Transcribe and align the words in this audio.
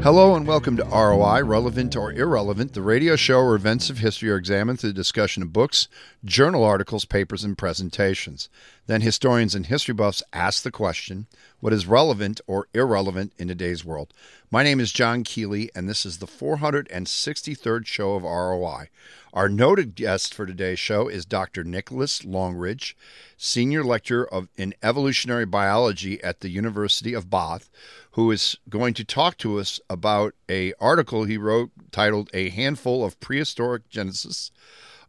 Hello 0.00 0.36
and 0.36 0.46
welcome 0.46 0.76
to 0.76 0.84
ROI, 0.84 1.42
Relevant 1.42 1.96
or 1.96 2.12
Irrelevant, 2.12 2.72
the 2.72 2.82
radio 2.82 3.16
show 3.16 3.44
where 3.44 3.56
events 3.56 3.90
of 3.90 3.98
history 3.98 4.30
are 4.30 4.36
examined 4.36 4.78
through 4.78 4.90
the 4.90 4.94
discussion 4.94 5.42
of 5.42 5.52
books, 5.52 5.88
journal 6.24 6.62
articles, 6.62 7.04
papers, 7.04 7.42
and 7.42 7.58
presentations. 7.58 8.48
Then 8.88 9.02
historians 9.02 9.54
and 9.54 9.66
history 9.66 9.92
buffs 9.92 10.22
ask 10.32 10.62
the 10.62 10.70
question 10.70 11.26
what 11.60 11.74
is 11.74 11.86
relevant 11.86 12.40
or 12.46 12.68
irrelevant 12.72 13.34
in 13.36 13.46
today's 13.46 13.84
world? 13.84 14.14
My 14.50 14.62
name 14.62 14.80
is 14.80 14.92
John 14.92 15.24
Keeley, 15.24 15.70
and 15.74 15.86
this 15.86 16.06
is 16.06 16.18
the 16.18 16.26
463rd 16.26 17.84
show 17.84 18.14
of 18.14 18.22
ROI. 18.22 18.88
Our 19.34 19.50
noted 19.50 19.94
guest 19.94 20.32
for 20.32 20.46
today's 20.46 20.78
show 20.78 21.06
is 21.06 21.26
Dr. 21.26 21.64
Nicholas 21.64 22.20
Longrich, 22.22 22.94
Senior 23.36 23.84
Lecturer 23.84 24.26
of, 24.32 24.48
in 24.56 24.72
Evolutionary 24.82 25.44
Biology 25.44 26.18
at 26.24 26.40
the 26.40 26.48
University 26.48 27.12
of 27.12 27.28
Bath, 27.28 27.68
who 28.12 28.30
is 28.30 28.56
going 28.70 28.94
to 28.94 29.04
talk 29.04 29.36
to 29.36 29.60
us 29.60 29.80
about 29.90 30.34
a 30.48 30.72
article 30.80 31.24
he 31.24 31.36
wrote 31.36 31.72
titled 31.92 32.30
"A 32.32 32.48
Handful 32.48 33.04
of 33.04 33.20
Prehistoric 33.20 33.90
Geniuses." 33.90 34.50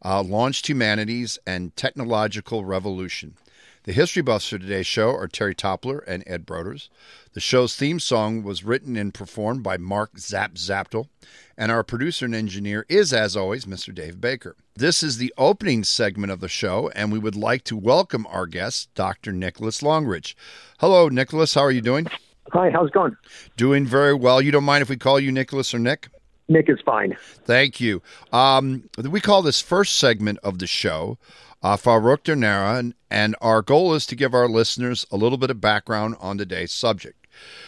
Uh, 0.03 0.21
launched 0.21 0.67
humanities 0.67 1.37
and 1.45 1.75
technological 1.75 2.63
revolution. 2.63 3.35
The 3.89 3.95
history 3.95 4.21
buffs 4.21 4.47
for 4.47 4.59
today's 4.59 4.85
show 4.85 5.15
are 5.15 5.27
Terry 5.27 5.55
Toppler 5.55 6.03
and 6.05 6.23
Ed 6.27 6.45
Broders. 6.45 6.89
The 7.33 7.39
show's 7.39 7.75
theme 7.75 7.99
song 7.99 8.43
was 8.43 8.63
written 8.63 8.95
and 8.95 9.11
performed 9.11 9.63
by 9.63 9.77
Mark 9.77 10.19
Zap 10.19 10.53
Zaptel, 10.53 11.07
and 11.57 11.71
our 11.71 11.83
producer 11.83 12.25
and 12.25 12.35
engineer 12.35 12.85
is, 12.87 13.11
as 13.11 13.35
always, 13.35 13.65
Mr. 13.65 13.91
Dave 13.91 14.21
Baker. 14.21 14.55
This 14.75 15.01
is 15.01 15.17
the 15.17 15.33
opening 15.39 15.83
segment 15.83 16.31
of 16.31 16.39
the 16.39 16.47
show, 16.47 16.91
and 16.93 17.11
we 17.11 17.17
would 17.17 17.35
like 17.35 17.63
to 17.63 17.75
welcome 17.75 18.27
our 18.27 18.45
guest, 18.45 18.93
Dr. 18.93 19.31
Nicholas 19.31 19.81
Longrich. 19.81 20.35
Hello, 20.77 21.09
Nicholas. 21.09 21.55
How 21.55 21.61
are 21.61 21.71
you 21.71 21.81
doing? 21.81 22.05
Hi, 22.53 22.69
how's 22.69 22.89
it 22.89 22.93
going? 22.93 23.17
Doing 23.57 23.87
very 23.87 24.13
well. 24.13 24.39
You 24.39 24.51
don't 24.51 24.65
mind 24.65 24.83
if 24.83 24.89
we 24.89 24.97
call 24.97 25.19
you 25.19 25.31
Nicholas 25.31 25.73
or 25.73 25.79
Nick? 25.79 26.09
Nick 26.47 26.69
is 26.69 26.79
fine. 26.85 27.15
Thank 27.45 27.79
you. 27.79 28.03
Um, 28.31 28.89
we 28.99 29.19
call 29.19 29.41
this 29.41 29.61
first 29.61 29.97
segment 29.97 30.37
of 30.43 30.59
the 30.59 30.67
show 30.67 31.17
uh, 31.61 31.77
Farouk 31.77 32.93
and 33.11 33.35
our 33.41 33.61
goal 33.61 33.93
is 33.93 34.05
to 34.05 34.15
give 34.15 34.33
our 34.33 34.47
listeners 34.47 35.05
a 35.11 35.17
little 35.17 35.37
bit 35.37 35.49
of 35.49 35.61
background 35.61 36.15
on 36.19 36.37
today's 36.37 36.71
subject. 36.71 37.27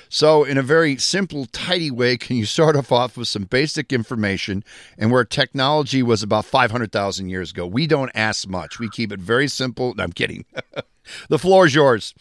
So, 0.09 0.43
in 0.43 0.57
a 0.57 0.61
very 0.61 0.97
simple, 0.97 1.45
tidy 1.45 1.89
way, 1.89 2.17
can 2.17 2.35
you 2.35 2.45
start 2.45 2.75
off 2.75 2.91
off 2.91 3.15
with 3.15 3.29
some 3.29 3.43
basic 3.43 3.93
information 3.93 4.63
and 4.97 5.11
where 5.11 5.23
technology 5.23 6.03
was 6.03 6.21
about 6.21 6.45
500,000 6.45 7.29
years 7.29 7.51
ago? 7.51 7.65
We 7.65 7.87
don't 7.87 8.11
ask 8.13 8.47
much. 8.47 8.79
We 8.79 8.89
keep 8.89 9.11
it 9.11 9.21
very 9.21 9.47
simple. 9.47 9.93
No, 9.95 10.03
I'm 10.03 10.11
kidding. 10.11 10.45
the 11.29 11.39
floor 11.39 11.65
is 11.65 11.75
yours. 11.75 12.13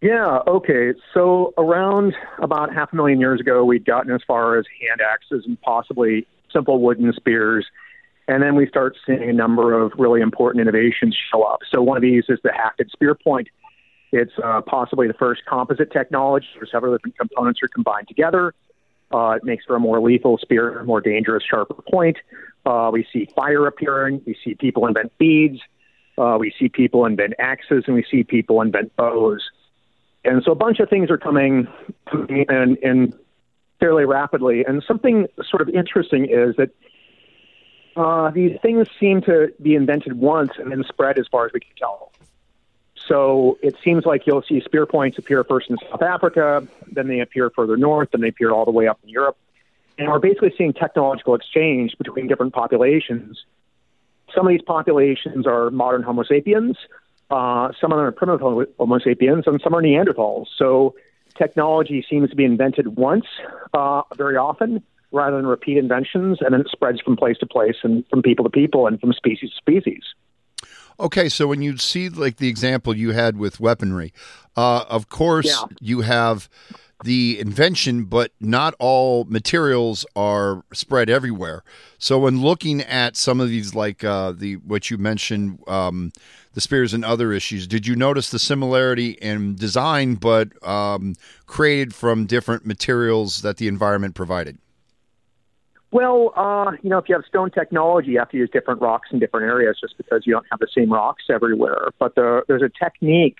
Yeah, 0.00 0.40
okay. 0.46 0.92
So 1.14 1.54
around 1.56 2.14
about 2.42 2.74
half 2.74 2.92
a 2.92 2.96
million 2.96 3.20
years 3.20 3.40
ago, 3.40 3.64
we'd 3.64 3.86
gotten 3.86 4.12
as 4.12 4.20
far 4.26 4.58
as 4.58 4.66
hand 4.80 5.00
axes 5.00 5.44
and 5.46 5.60
possibly 5.62 6.26
simple 6.52 6.80
wooden 6.82 7.12
spears. 7.12 7.66
And 8.26 8.42
then 8.42 8.54
we 8.54 8.66
start 8.66 8.96
seeing 9.06 9.28
a 9.28 9.32
number 9.32 9.78
of 9.78 9.92
really 9.98 10.20
important 10.20 10.62
innovations 10.62 11.16
show 11.30 11.42
up. 11.42 11.60
So 11.70 11.82
one 11.82 11.96
of 11.96 12.02
these 12.02 12.24
is 12.28 12.38
the 12.42 12.50
hafted 12.50 12.90
spear 12.90 13.14
point. 13.14 13.48
It's 14.12 14.32
uh, 14.42 14.62
possibly 14.62 15.08
the 15.08 15.14
first 15.14 15.42
composite 15.46 15.92
technology 15.92 16.46
where 16.56 16.66
several 16.70 16.94
different 16.94 17.18
components 17.18 17.60
are 17.62 17.68
combined 17.68 18.08
together. 18.08 18.54
Uh, 19.12 19.30
it 19.30 19.44
makes 19.44 19.64
for 19.64 19.76
a 19.76 19.80
more 19.80 20.00
lethal 20.00 20.38
spear, 20.38 20.78
a 20.78 20.84
more 20.84 21.00
dangerous, 21.00 21.44
sharper 21.48 21.82
point. 21.90 22.16
Uh, 22.64 22.90
we 22.92 23.06
see 23.12 23.28
fire 23.36 23.66
appearing. 23.66 24.22
We 24.26 24.36
see 24.42 24.54
people 24.54 24.86
invent 24.86 25.16
beads. 25.18 25.60
Uh, 26.16 26.36
we 26.38 26.54
see 26.58 26.68
people 26.68 27.04
invent 27.04 27.34
axes, 27.38 27.84
and 27.86 27.94
we 27.94 28.04
see 28.10 28.22
people 28.22 28.60
invent 28.60 28.94
bows. 28.96 29.42
And 30.24 30.42
so 30.44 30.52
a 30.52 30.56
bunch 30.56 30.80
of 30.80 30.88
things 30.88 31.10
are 31.10 31.18
coming 31.18 31.68
and, 32.48 32.78
and 32.78 33.14
fairly 33.80 34.04
rapidly. 34.04 34.64
And 34.66 34.82
something 34.86 35.26
sort 35.48 35.60
of 35.60 35.68
interesting 35.68 36.24
is 36.24 36.56
that 36.56 36.70
uh, 37.96 38.30
these 38.30 38.58
things 38.60 38.88
seem 38.98 39.22
to 39.22 39.52
be 39.60 39.74
invented 39.74 40.14
once 40.14 40.52
and 40.58 40.70
then 40.70 40.84
spread 40.88 41.18
as 41.18 41.26
far 41.28 41.46
as 41.46 41.52
we 41.52 41.60
can 41.60 41.74
tell. 41.76 42.12
So 43.06 43.58
it 43.62 43.76
seems 43.84 44.06
like 44.06 44.26
you'll 44.26 44.42
see 44.42 44.60
spear 44.60 44.86
points 44.86 45.18
appear 45.18 45.44
first 45.44 45.68
in 45.68 45.76
South 45.90 46.02
Africa, 46.02 46.66
then 46.90 47.08
they 47.08 47.20
appear 47.20 47.50
further 47.50 47.76
north, 47.76 48.10
then 48.12 48.22
they 48.22 48.28
appear 48.28 48.50
all 48.50 48.64
the 48.64 48.70
way 48.70 48.88
up 48.88 48.98
in 49.02 49.10
Europe. 49.10 49.36
And 49.98 50.08
we're 50.08 50.18
basically 50.18 50.52
seeing 50.56 50.72
technological 50.72 51.34
exchange 51.34 51.96
between 51.98 52.26
different 52.26 52.52
populations. 52.52 53.44
Some 54.34 54.46
of 54.46 54.50
these 54.50 54.62
populations 54.62 55.46
are 55.46 55.70
modern 55.70 56.02
Homo 56.02 56.24
sapiens, 56.24 56.76
uh, 57.30 57.72
some 57.80 57.92
of 57.92 57.98
them 57.98 58.06
are 58.06 58.12
primitive 58.12 58.40
Homo 58.40 58.98
sapiens, 58.98 59.44
and 59.46 59.60
some 59.62 59.74
are 59.74 59.82
Neanderthals. 59.82 60.46
So 60.56 60.94
technology 61.36 62.04
seems 62.08 62.30
to 62.30 62.36
be 62.36 62.44
invented 62.44 62.96
once, 62.96 63.26
uh, 63.72 64.02
very 64.16 64.36
often, 64.36 64.82
rather 65.12 65.36
than 65.36 65.46
repeat 65.46 65.76
inventions, 65.76 66.38
and 66.40 66.52
then 66.52 66.60
it 66.60 66.68
spreads 66.70 67.00
from 67.00 67.16
place 67.16 67.38
to 67.38 67.46
place 67.46 67.76
and 67.82 68.04
from 68.08 68.22
people 68.22 68.44
to 68.44 68.50
people 68.50 68.86
and 68.86 69.00
from 69.00 69.12
species 69.12 69.50
to 69.50 69.56
species. 69.56 70.02
Okay, 70.98 71.28
so 71.28 71.46
when 71.46 71.60
you 71.60 71.76
see 71.76 72.08
like 72.08 72.36
the 72.36 72.48
example 72.48 72.96
you 72.96 73.10
had 73.10 73.36
with 73.36 73.58
weaponry, 73.58 74.12
uh, 74.56 74.84
of 74.88 75.08
course 75.08 75.46
yeah. 75.46 75.76
you 75.80 76.02
have 76.02 76.48
the 77.02 77.38
invention, 77.40 78.04
but 78.04 78.32
not 78.40 78.74
all 78.78 79.24
materials 79.24 80.06
are 80.14 80.64
spread 80.72 81.10
everywhere. 81.10 81.64
So 81.98 82.18
when 82.20 82.40
looking 82.40 82.80
at 82.80 83.16
some 83.16 83.40
of 83.40 83.48
these, 83.48 83.74
like 83.74 84.04
uh, 84.04 84.32
the 84.32 84.56
what 84.56 84.90
you 84.90 84.98
mentioned, 84.98 85.58
um, 85.66 86.12
the 86.52 86.60
spears 86.60 86.94
and 86.94 87.04
other 87.04 87.32
issues, 87.32 87.66
did 87.66 87.86
you 87.86 87.96
notice 87.96 88.30
the 88.30 88.38
similarity 88.38 89.10
in 89.10 89.56
design, 89.56 90.14
but 90.14 90.50
um, 90.66 91.14
created 91.46 91.92
from 91.94 92.26
different 92.26 92.64
materials 92.64 93.42
that 93.42 93.56
the 93.56 93.66
environment 93.66 94.14
provided? 94.14 94.58
Well, 95.94 96.32
uh, 96.34 96.72
you 96.82 96.90
know, 96.90 96.98
if 96.98 97.08
you 97.08 97.14
have 97.14 97.24
stone 97.24 97.52
technology, 97.52 98.10
you 98.10 98.18
have 98.18 98.30
to 98.30 98.36
use 98.36 98.50
different 98.50 98.80
rocks 98.80 99.10
in 99.12 99.20
different 99.20 99.46
areas 99.46 99.78
just 99.80 99.96
because 99.96 100.26
you 100.26 100.32
don't 100.32 100.44
have 100.50 100.58
the 100.58 100.66
same 100.76 100.92
rocks 100.92 101.22
everywhere. 101.30 101.90
But 102.00 102.16
the, 102.16 102.42
there's 102.48 102.62
a 102.62 102.68
technique 102.68 103.36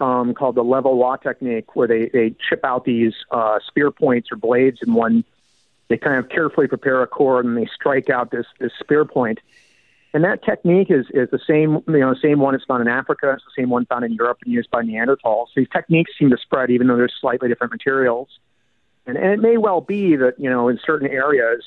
um, 0.00 0.32
called 0.32 0.54
the 0.54 0.64
Levallois 0.64 1.22
technique 1.22 1.76
where 1.76 1.86
they, 1.86 2.08
they 2.08 2.34
chip 2.48 2.64
out 2.64 2.86
these 2.86 3.12
uh, 3.30 3.58
spear 3.68 3.90
points 3.90 4.32
or 4.32 4.36
blades 4.36 4.78
in 4.86 4.94
one. 4.94 5.22
They 5.88 5.98
kind 5.98 6.16
of 6.16 6.30
carefully 6.30 6.66
prepare 6.66 7.02
a 7.02 7.06
core 7.06 7.40
and 7.40 7.54
they 7.54 7.68
strike 7.74 8.08
out 8.08 8.30
this, 8.30 8.46
this 8.58 8.72
spear 8.80 9.04
point. 9.04 9.40
and 10.14 10.24
that 10.24 10.42
technique 10.42 10.90
is, 10.90 11.04
is 11.10 11.28
the 11.30 11.40
same, 11.46 11.82
you 11.88 12.00
know, 12.00 12.14
same 12.14 12.38
one 12.38 12.54
that's 12.54 12.64
found 12.64 12.80
in 12.80 12.88
Africa. 12.88 13.32
It's 13.32 13.44
the 13.44 13.60
same 13.62 13.68
one 13.68 13.84
found 13.84 14.02
in 14.02 14.14
Europe 14.14 14.38
and 14.42 14.50
used 14.50 14.70
by 14.70 14.82
Neanderthals. 14.82 15.48
These 15.54 15.68
techniques 15.70 16.12
seem 16.18 16.30
to 16.30 16.38
spread 16.38 16.70
even 16.70 16.86
though 16.86 16.96
there's 16.96 17.12
slightly 17.20 17.50
different 17.50 17.74
materials. 17.74 18.30
And, 19.06 19.16
and 19.16 19.32
it 19.32 19.40
may 19.40 19.56
well 19.56 19.80
be 19.80 20.16
that, 20.16 20.34
you 20.38 20.50
know, 20.50 20.68
in 20.68 20.78
certain 20.84 21.08
areas, 21.08 21.62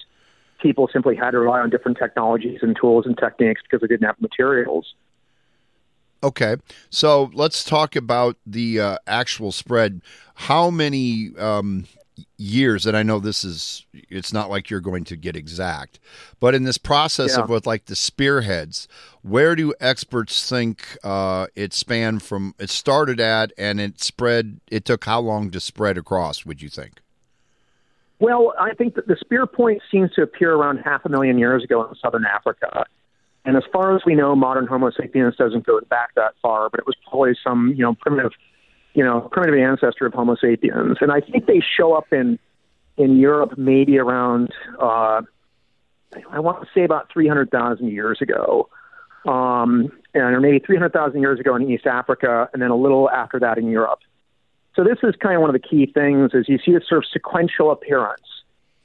people 0.61 0.89
simply 0.91 1.15
had 1.15 1.31
to 1.31 1.39
rely 1.39 1.59
on 1.59 1.69
different 1.69 1.97
technologies 1.97 2.59
and 2.61 2.75
tools 2.79 3.05
and 3.05 3.17
techniques 3.17 3.61
because 3.61 3.81
they 3.81 3.87
didn't 3.87 4.05
have 4.05 4.19
materials. 4.21 4.93
Okay, 6.21 6.57
so 6.89 7.31
let's 7.33 7.63
talk 7.63 7.95
about 7.95 8.35
the 8.45 8.79
uh, 8.79 8.97
actual 9.07 9.53
spread. 9.53 10.01
How 10.35 10.69
many 10.69 11.29
um, 11.37 11.85
years 12.37 12.85
and 12.85 12.95
i 12.95 13.03
know 13.03 13.19
this 13.19 13.43
is 13.43 13.85
it's 13.93 14.33
not 14.33 14.49
like 14.49 14.69
you're 14.69 14.79
going 14.79 15.03
to 15.03 15.15
get 15.15 15.35
exact 15.35 15.99
but 16.39 16.55
in 16.55 16.63
this 16.63 16.77
process 16.77 17.35
yeah. 17.35 17.43
of 17.43 17.49
with 17.49 17.67
like 17.67 17.85
the 17.85 17.95
spearheads 17.95 18.87
where 19.21 19.55
do 19.55 19.73
experts 19.79 20.49
think 20.49 20.97
uh, 21.03 21.47
it 21.55 21.73
spanned 21.73 22.21
from 22.23 22.53
it 22.59 22.69
started 22.69 23.19
at 23.19 23.51
and 23.57 23.79
it 23.79 24.01
spread 24.01 24.59
it 24.69 24.85
took 24.85 25.05
how 25.05 25.19
long 25.19 25.51
to 25.51 25.59
spread 25.59 25.97
across 25.97 26.45
would 26.45 26.61
you 26.61 26.69
think 26.69 27.01
well 28.19 28.53
i 28.59 28.73
think 28.73 28.95
that 28.95 29.07
the 29.07 29.15
spear 29.19 29.45
point 29.45 29.81
seems 29.91 30.11
to 30.13 30.21
appear 30.21 30.53
around 30.53 30.77
half 30.77 31.05
a 31.05 31.09
million 31.09 31.37
years 31.37 31.63
ago 31.63 31.87
in 31.87 31.95
southern 31.95 32.25
africa 32.25 32.85
and 33.45 33.55
as 33.55 33.63
far 33.71 33.95
as 33.95 34.01
we 34.05 34.15
know 34.15 34.35
modern 34.35 34.67
homo 34.67 34.91
sapiens 34.91 35.35
doesn't 35.35 35.65
go 35.65 35.79
back 35.89 36.13
that 36.15 36.33
far 36.41 36.69
but 36.69 36.79
it 36.79 36.85
was 36.85 36.95
probably 37.09 37.35
some 37.43 37.73
you 37.75 37.83
know 37.83 37.95
primitive 37.95 38.31
you 38.93 39.03
know, 39.03 39.29
primitive 39.31 39.59
ancestor 39.59 40.05
of 40.05 40.13
Homo 40.13 40.35
sapiens. 40.35 40.97
And 41.01 41.11
I 41.11 41.21
think 41.21 41.45
they 41.45 41.61
show 41.77 41.93
up 41.93 42.11
in 42.11 42.39
in 42.97 43.17
Europe 43.17 43.57
maybe 43.57 43.97
around 43.97 44.49
uh, 44.81 45.21
I 46.31 46.39
want 46.39 46.61
to 46.63 46.67
say 46.73 46.83
about 46.83 47.07
300,000 47.13 47.87
years 47.87 48.19
ago, 48.19 48.67
um, 49.25 49.91
and 50.13 50.35
or 50.35 50.41
maybe 50.41 50.59
300,000 50.59 51.21
years 51.21 51.39
ago 51.39 51.55
in 51.55 51.69
East 51.69 51.85
Africa, 51.85 52.49
and 52.51 52.61
then 52.61 52.71
a 52.71 52.75
little 52.75 53.09
after 53.09 53.39
that 53.39 53.57
in 53.57 53.69
Europe. 53.69 53.99
So 54.75 54.83
this 54.83 54.97
is 55.03 55.15
kind 55.15 55.35
of 55.35 55.41
one 55.41 55.53
of 55.53 55.61
the 55.61 55.67
key 55.67 55.85
things: 55.91 56.31
is 56.33 56.47
you 56.47 56.59
see 56.63 56.73
a 56.73 56.81
sort 56.81 57.03
of 57.03 57.05
sequential 57.11 57.71
appearance. 57.71 58.21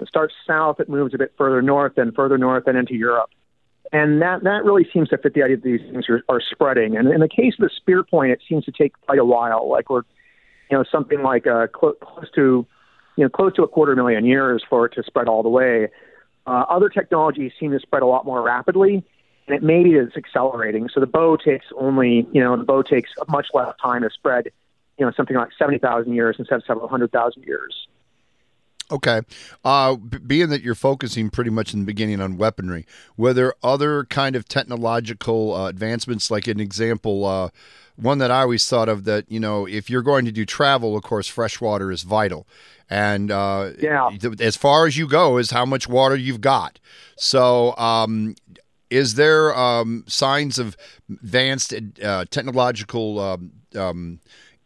It 0.00 0.08
starts 0.08 0.34
south, 0.46 0.80
it 0.80 0.88
moves 0.88 1.14
a 1.14 1.18
bit 1.18 1.32
further 1.38 1.62
north, 1.62 1.96
and 1.96 2.14
further 2.14 2.36
north, 2.36 2.66
and 2.66 2.76
into 2.76 2.94
Europe. 2.94 3.30
And 3.92 4.20
that, 4.22 4.42
that 4.42 4.64
really 4.64 4.86
seems 4.92 5.10
to 5.10 5.18
fit 5.18 5.34
the 5.34 5.44
idea 5.44 5.56
that 5.56 5.62
these 5.62 5.80
things 5.80 6.08
are, 6.08 6.22
are 6.28 6.40
spreading. 6.40 6.96
And 6.96 7.08
in 7.08 7.20
the 7.20 7.28
case 7.28 7.54
of 7.58 7.68
the 7.68 7.70
spear 7.74 8.02
point, 8.02 8.32
it 8.32 8.40
seems 8.48 8.64
to 8.64 8.72
take 8.72 8.92
quite 9.02 9.20
a 9.20 9.24
while. 9.24 9.70
Like 9.70 9.88
we're, 9.88 10.02
you 10.68 10.76
know, 10.76 10.84
something 10.90 11.22
like 11.22 11.46
uh, 11.46 11.68
cl- 11.78 11.92
close 11.92 12.28
to, 12.34 12.66
you 13.16 13.24
know, 13.24 13.28
close 13.28 13.54
to 13.54 13.62
a 13.62 13.68
quarter 13.68 13.94
million 13.94 14.24
years 14.24 14.64
for 14.68 14.86
it 14.86 14.94
to 14.94 15.04
spread 15.04 15.28
all 15.28 15.44
the 15.44 15.48
way. 15.48 15.88
Uh, 16.46 16.64
other 16.68 16.88
technologies 16.88 17.52
seem 17.60 17.70
to 17.70 17.78
spread 17.78 18.02
a 18.02 18.06
lot 18.06 18.26
more 18.26 18.42
rapidly, 18.42 19.04
and 19.46 19.56
it 19.56 19.62
maybe 19.62 19.90
is 19.90 20.10
accelerating. 20.16 20.88
So 20.92 20.98
the 20.98 21.06
bow 21.06 21.36
takes 21.36 21.66
only, 21.78 22.26
you 22.32 22.42
know, 22.42 22.56
the 22.56 22.64
bow 22.64 22.82
takes 22.82 23.10
much 23.28 23.46
less 23.54 23.72
time 23.80 24.02
to 24.02 24.10
spread, 24.10 24.50
you 24.98 25.04
know, 25.04 25.12
something 25.16 25.36
like 25.36 25.50
seventy 25.58 25.78
thousand 25.78 26.14
years 26.14 26.36
instead 26.38 26.56
of 26.56 26.64
several 26.66 26.88
hundred 26.88 27.12
thousand 27.12 27.44
years. 27.44 27.86
Okay. 28.90 29.22
Uh, 29.64 29.96
b- 29.96 30.18
being 30.18 30.50
that 30.50 30.62
you're 30.62 30.74
focusing 30.74 31.30
pretty 31.30 31.50
much 31.50 31.72
in 31.72 31.80
the 31.80 31.86
beginning 31.86 32.20
on 32.20 32.36
weaponry, 32.36 32.86
were 33.16 33.32
there 33.32 33.54
other 33.62 34.04
kind 34.04 34.36
of 34.36 34.46
technological 34.46 35.54
uh, 35.54 35.68
advancements? 35.68 36.30
Like 36.30 36.46
an 36.46 36.60
example, 36.60 37.24
uh, 37.24 37.48
one 37.96 38.18
that 38.18 38.30
I 38.30 38.42
always 38.42 38.68
thought 38.68 38.88
of 38.88 39.04
that 39.04 39.30
you 39.30 39.40
know, 39.40 39.66
if 39.66 39.88
you're 39.88 40.02
going 40.02 40.24
to 40.26 40.32
do 40.32 40.44
travel, 40.44 40.96
of 40.96 41.02
course, 41.02 41.28
fresh 41.28 41.60
water 41.60 41.90
is 41.90 42.02
vital, 42.02 42.46
and 42.90 43.30
uh, 43.30 43.70
yeah, 43.78 44.10
as 44.40 44.56
far 44.56 44.86
as 44.86 44.96
you 44.96 45.08
go 45.08 45.38
is 45.38 45.50
how 45.50 45.64
much 45.64 45.88
water 45.88 46.16
you've 46.16 46.40
got. 46.40 46.78
So, 47.16 47.74
um, 47.76 48.34
is 48.90 49.14
there 49.14 49.56
um, 49.56 50.04
signs 50.06 50.58
of 50.58 50.76
advanced 51.08 51.72
uh, 52.02 52.26
technological 52.30 53.18
um, 53.74 54.20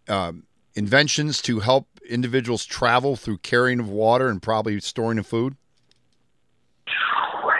um, 0.09 0.45
inventions 0.75 1.43
to 1.43 1.61
help 1.61 1.87
individuals 2.09 2.65
travel 2.65 3.17
through 3.17 3.39
carrying 3.39 3.81
of 3.81 3.89
water 3.89 4.29
and 4.29 4.41
probably 4.43 4.81
storing 4.81 5.19
of 5.19 5.27
food? 5.27 5.57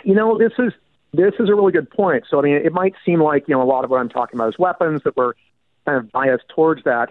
You 0.05 0.15
know, 0.15 0.39
this 0.39 0.53
is 0.59 0.73
this 1.13 1.35
is 1.39 1.49
a 1.49 1.55
really 1.55 1.73
good 1.73 1.91
point. 1.91 2.25
So, 2.31 2.39
I 2.39 2.43
mean, 2.43 2.55
it 2.55 2.73
might 2.73 2.95
seem 3.05 3.23
like 3.23 3.49
you 3.49 3.55
know 3.55 3.63
a 3.63 3.65
lot 3.65 3.85
of 3.85 3.91
what 3.91 4.01
I'm 4.01 4.09
talking 4.09 4.39
about 4.39 4.49
is 4.49 4.59
weapons 4.59 5.03
that 5.05 5.17
we're 5.17 5.35
kind 5.87 5.99
of 5.99 6.13
biased 6.13 6.49
towards 6.49 6.85
that. 6.85 7.11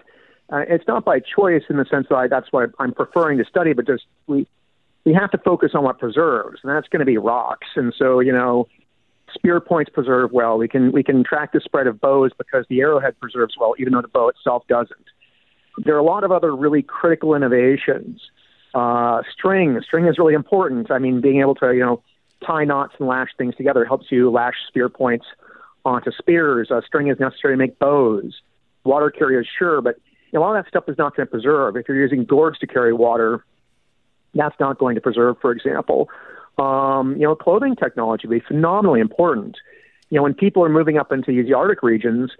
Uh, 0.50 0.64
it's 0.68 0.86
not 0.88 1.04
by 1.04 1.20
choice 1.20 1.64
in 1.68 1.76
the 1.76 1.84
sense 1.84 2.06
that 2.08 2.16
I, 2.16 2.26
that's 2.26 2.50
what 2.52 2.70
I'm 2.78 2.92
preferring 2.92 3.38
to 3.38 3.44
study, 3.44 3.72
but 3.72 3.86
just 3.86 4.04
we 4.26 4.46
we 5.04 5.14
have 5.14 5.30
to 5.30 5.38
focus 5.38 5.72
on 5.74 5.84
what 5.84 5.98
preserves, 5.98 6.60
and 6.62 6.72
that's 6.72 6.88
going 6.88 7.00
to 7.00 7.06
be 7.06 7.18
rocks. 7.18 7.68
And 7.76 7.94
so, 7.96 8.20
you 8.20 8.32
know, 8.32 8.68
spear 9.32 9.60
points 9.60 9.90
preserve 9.90 10.32
well. 10.32 10.58
We 10.58 10.68
can 10.68 10.92
we 10.92 11.02
can 11.02 11.24
track 11.24 11.52
the 11.52 11.60
spread 11.60 11.86
of 11.86 12.00
bows 12.00 12.32
because 12.36 12.66
the 12.68 12.80
arrowhead 12.80 13.18
preserves 13.20 13.54
well, 13.58 13.74
even 13.78 13.92
though 13.92 14.02
the 14.02 14.08
bow 14.08 14.28
itself 14.28 14.66
doesn't. 14.68 15.06
There 15.84 15.94
are 15.94 15.98
a 15.98 16.04
lot 16.04 16.24
of 16.24 16.32
other 16.32 16.54
really 16.54 16.82
critical 16.82 17.34
innovations. 17.34 18.20
Uh, 18.74 19.22
string, 19.32 19.80
string 19.82 20.06
is 20.06 20.18
really 20.18 20.34
important. 20.34 20.90
I 20.90 20.98
mean, 20.98 21.20
being 21.20 21.40
able 21.40 21.54
to 21.56 21.72
you 21.72 21.80
know 21.80 22.02
tie 22.46 22.64
knots 22.64 22.94
and 22.98 23.08
lash 23.08 23.28
things 23.36 23.54
together 23.56 23.84
helps 23.84 24.06
you 24.10 24.30
lash 24.30 24.54
spear 24.68 24.88
points 24.88 25.26
onto 25.84 26.10
spears. 26.12 26.70
Uh, 26.70 26.80
string 26.86 27.08
is 27.08 27.18
necessary 27.18 27.54
to 27.54 27.58
make 27.58 27.78
bows. 27.78 28.40
Water 28.84 29.10
carriers, 29.10 29.48
sure, 29.58 29.80
but 29.80 29.96
a 30.34 30.38
lot 30.38 30.56
of 30.56 30.64
that 30.64 30.68
stuff 30.68 30.84
is 30.88 30.98
not 30.98 31.16
going 31.16 31.26
to 31.26 31.30
preserve. 31.30 31.76
If 31.76 31.88
you're 31.88 32.00
using 32.00 32.24
gourds 32.24 32.58
to 32.58 32.66
carry 32.66 32.92
water, 32.92 33.44
that's 34.34 34.54
not 34.60 34.78
going 34.78 34.94
to 34.94 35.00
preserve, 35.00 35.36
for 35.40 35.52
example. 35.52 36.08
Um, 36.58 37.14
you 37.16 37.22
know, 37.22 37.34
clothing 37.34 37.76
technology 37.76 38.26
would 38.26 38.40
be 38.40 38.44
phenomenally 38.46 39.00
important. 39.00 39.56
You 40.10 40.16
know, 40.16 40.22
when 40.22 40.34
people 40.34 40.64
are 40.64 40.68
moving 40.68 40.98
up 40.98 41.12
into 41.12 41.30
these 41.30 41.52
Arctic 41.54 41.82
regions, 41.82 42.30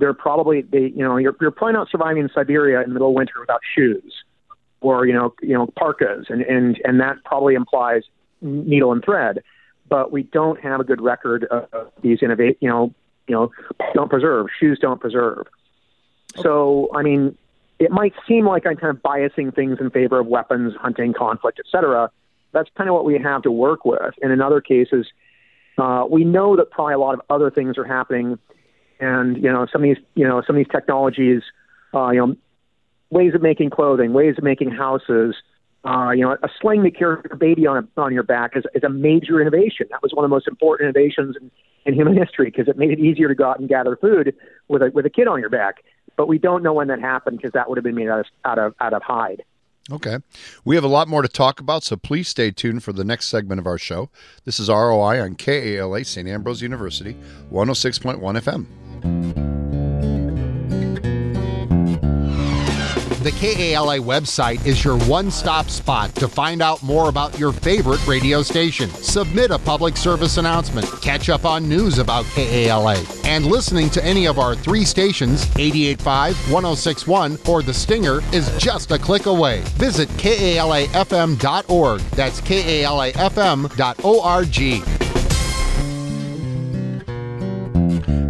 they're 0.00 0.14
probably 0.14 0.62
they 0.62 0.86
you 0.88 1.04
know 1.04 1.16
you're 1.16 1.36
you're 1.40 1.50
probably 1.50 1.74
not 1.74 1.88
surviving 1.88 2.22
in 2.22 2.30
Siberia 2.34 2.80
in 2.82 2.88
the 2.88 2.94
middle 2.94 3.10
of 3.10 3.14
winter 3.14 3.34
without 3.38 3.60
shoes 3.74 4.24
or 4.80 5.06
you 5.06 5.12
know 5.12 5.34
you 5.42 5.54
know 5.54 5.68
parkas 5.78 6.26
and 6.28 6.42
and 6.42 6.80
and 6.84 7.00
that 7.00 7.16
probably 7.24 7.54
implies 7.54 8.02
needle 8.40 8.92
and 8.92 9.04
thread. 9.04 9.42
But 9.88 10.12
we 10.12 10.22
don't 10.22 10.60
have 10.60 10.80
a 10.80 10.84
good 10.84 11.00
record 11.00 11.44
of 11.44 11.92
these 12.00 12.18
innovate 12.22 12.58
you 12.60 12.68
know 12.68 12.92
you 13.28 13.34
know 13.34 13.52
don't 13.94 14.10
preserve 14.10 14.46
shoes 14.58 14.78
don't 14.80 15.00
preserve. 15.00 15.46
So 16.36 16.90
I 16.94 17.02
mean, 17.02 17.36
it 17.78 17.90
might 17.90 18.14
seem 18.26 18.46
like 18.46 18.66
I'm 18.66 18.76
kind 18.76 18.96
of 18.96 19.02
biasing 19.02 19.54
things 19.54 19.78
in 19.80 19.90
favor 19.90 20.18
of 20.20 20.26
weapons, 20.26 20.74
hunting, 20.80 21.12
conflict, 21.12 21.60
etc. 21.64 22.10
That's 22.52 22.68
kind 22.76 22.88
of 22.88 22.94
what 22.94 23.04
we 23.04 23.18
have 23.18 23.42
to 23.42 23.50
work 23.50 23.84
with. 23.84 24.14
And 24.22 24.32
in 24.32 24.40
other 24.40 24.60
cases, 24.60 25.06
uh, 25.78 26.04
we 26.08 26.24
know 26.24 26.56
that 26.56 26.70
probably 26.70 26.94
a 26.94 26.98
lot 26.98 27.14
of 27.14 27.22
other 27.30 27.50
things 27.50 27.78
are 27.78 27.84
happening, 27.84 28.38
and 29.00 29.36
you 29.36 29.50
know 29.50 29.66
some 29.72 29.82
of 29.82 29.88
these 29.88 30.04
you 30.14 30.26
know 30.26 30.42
some 30.46 30.56
of 30.56 30.60
these 30.60 30.70
technologies, 30.70 31.42
uh, 31.94 32.10
you 32.10 32.26
know, 32.26 32.36
ways 33.10 33.34
of 33.34 33.42
making 33.42 33.70
clothing, 33.70 34.12
ways 34.12 34.36
of 34.38 34.44
making 34.44 34.70
houses. 34.70 35.34
Uh, 35.82 36.10
you 36.10 36.20
know, 36.20 36.36
a 36.42 36.48
sling 36.60 36.82
to 36.82 36.90
carry 36.90 37.22
a 37.30 37.36
baby 37.36 37.66
on 37.66 37.78
a, 37.78 38.00
on 38.00 38.12
your 38.12 38.22
back 38.22 38.54
is, 38.54 38.64
is 38.74 38.84
a 38.84 38.90
major 38.90 39.40
innovation. 39.40 39.86
That 39.90 40.02
was 40.02 40.12
one 40.12 40.26
of 40.26 40.28
the 40.28 40.34
most 40.34 40.46
important 40.46 40.94
innovations 40.94 41.36
in, 41.40 41.50
in 41.86 41.94
human 41.94 42.14
history 42.14 42.50
because 42.50 42.68
it 42.68 42.76
made 42.76 42.90
it 42.90 42.98
easier 42.98 43.28
to 43.28 43.34
go 43.34 43.48
out 43.48 43.58
and 43.58 43.66
gather 43.66 43.96
food 43.96 44.34
with 44.68 44.82
a 44.82 44.90
with 44.92 45.06
a 45.06 45.10
kid 45.10 45.26
on 45.26 45.40
your 45.40 45.48
back. 45.48 45.76
But 46.16 46.28
we 46.28 46.38
don't 46.38 46.62
know 46.62 46.74
when 46.74 46.88
that 46.88 47.00
happened 47.00 47.38
because 47.38 47.52
that 47.52 47.70
would 47.70 47.78
have 47.78 47.84
been 47.84 47.94
made 47.94 48.08
out 48.08 48.20
of 48.20 48.26
out 48.44 48.58
of 48.58 48.74
out 48.78 48.92
of 48.92 49.02
hide. 49.02 49.42
Okay. 49.90 50.18
We 50.64 50.74
have 50.74 50.84
a 50.84 50.88
lot 50.88 51.08
more 51.08 51.22
to 51.22 51.28
talk 51.28 51.58
about, 51.58 51.82
so 51.82 51.96
please 51.96 52.28
stay 52.28 52.50
tuned 52.50 52.84
for 52.84 52.92
the 52.92 53.02
next 53.02 53.26
segment 53.26 53.58
of 53.58 53.66
our 53.66 53.78
show. 53.78 54.10
This 54.44 54.60
is 54.60 54.68
ROI 54.68 55.20
on 55.20 55.34
KALA 55.34 56.04
St. 56.04 56.28
Ambrose 56.28 56.62
University, 56.62 57.16
106.1 57.50 58.20
FM. 58.20 58.66
The 63.22 63.32
KALA 63.32 63.98
website 63.98 64.66
is 64.66 64.82
your 64.82 64.96
one 65.00 65.30
stop 65.30 65.68
spot 65.68 66.14
to 66.14 66.26
find 66.26 66.62
out 66.62 66.82
more 66.82 67.10
about 67.10 67.38
your 67.38 67.52
favorite 67.52 68.06
radio 68.06 68.40
station. 68.40 68.88
Submit 68.88 69.50
a 69.50 69.58
public 69.58 69.98
service 69.98 70.38
announcement, 70.38 70.90
catch 71.02 71.28
up 71.28 71.44
on 71.44 71.68
news 71.68 71.98
about 71.98 72.24
KALA, 72.34 73.04
and 73.26 73.44
listening 73.44 73.90
to 73.90 74.02
any 74.02 74.26
of 74.26 74.38
our 74.38 74.54
three 74.54 74.86
stations 74.86 75.42
885, 75.58 76.34
1061, 76.50 77.38
or 77.46 77.62
The 77.62 77.74
Stinger 77.74 78.22
is 78.32 78.50
just 78.56 78.90
a 78.90 78.98
click 78.98 79.26
away. 79.26 79.60
Visit 79.76 80.08
KALAFM.org. 80.10 82.00
That's 82.00 82.40
KALAFM.org. 82.40 83.70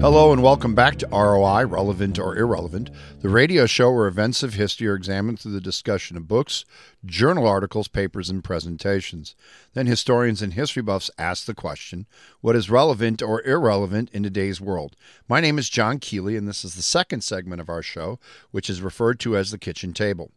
Hello 0.00 0.32
and 0.32 0.42
welcome 0.42 0.74
back 0.74 0.96
to 0.96 1.08
ROI, 1.08 1.66
Relevant 1.66 2.18
or 2.18 2.34
Irrelevant, 2.34 2.88
the 3.20 3.28
radio 3.28 3.66
show 3.66 3.92
where 3.92 4.06
events 4.06 4.42
of 4.42 4.54
history 4.54 4.88
are 4.88 4.94
examined 4.94 5.38
through 5.38 5.52
the 5.52 5.60
discussion 5.60 6.16
of 6.16 6.26
books, 6.26 6.64
journal 7.04 7.46
articles, 7.46 7.86
papers, 7.86 8.30
and 8.30 8.42
presentations. 8.42 9.34
Then 9.74 9.86
historians 9.86 10.40
and 10.40 10.54
history 10.54 10.80
buffs 10.82 11.10
ask 11.18 11.44
the 11.44 11.52
question 11.52 12.06
what 12.40 12.56
is 12.56 12.70
relevant 12.70 13.20
or 13.20 13.46
irrelevant 13.46 14.08
in 14.14 14.22
today's 14.22 14.58
world? 14.58 14.96
My 15.28 15.38
name 15.38 15.58
is 15.58 15.68
John 15.68 15.98
Keeley, 15.98 16.34
and 16.34 16.48
this 16.48 16.64
is 16.64 16.76
the 16.76 16.82
second 16.82 17.22
segment 17.22 17.60
of 17.60 17.68
our 17.68 17.82
show, 17.82 18.18
which 18.52 18.70
is 18.70 18.80
referred 18.80 19.20
to 19.20 19.36
as 19.36 19.50
the 19.50 19.58
kitchen 19.58 19.92
table. 19.92 20.30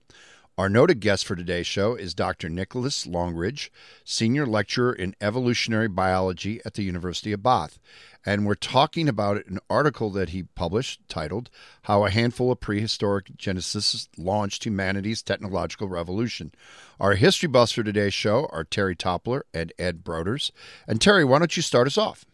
Our 0.55 0.69
noted 0.69 0.99
guest 0.99 1.25
for 1.25 1.35
today's 1.35 1.65
show 1.65 1.95
is 1.95 2.13
Dr. 2.13 2.47
Nicholas 2.47 3.07
Longrich, 3.07 3.71
Senior 4.05 4.45
Lecturer 4.45 4.93
in 4.93 5.15
Evolutionary 5.19 5.87
Biology 5.87 6.61
at 6.63 6.75
the 6.75 6.83
University 6.83 7.31
of 7.31 7.41
Bath. 7.41 7.79
And 8.23 8.45
we're 8.45 8.53
talking 8.53 9.09
about 9.09 9.47
an 9.47 9.57
article 9.67 10.11
that 10.11 10.29
he 10.29 10.43
published 10.43 11.01
titled 11.09 11.49
How 11.83 12.05
a 12.05 12.11
Handful 12.11 12.51
of 12.51 12.59
Prehistoric 12.59 13.35
Geneticists 13.35 14.07
Launched 14.15 14.63
Humanity's 14.63 15.23
Technological 15.23 15.87
Revolution. 15.87 16.51
Our 16.99 17.15
history 17.15 17.49
buffs 17.49 17.71
for 17.71 17.81
today's 17.81 18.13
show 18.13 18.47
are 18.51 18.63
Terry 18.63 18.95
Toppler 18.95 19.41
and 19.55 19.73
Ed 19.79 20.03
Broders. 20.03 20.51
And 20.87 21.01
Terry, 21.01 21.25
why 21.25 21.39
don't 21.39 21.57
you 21.57 21.63
start 21.63 21.87
us 21.87 21.97
off? 21.97 22.25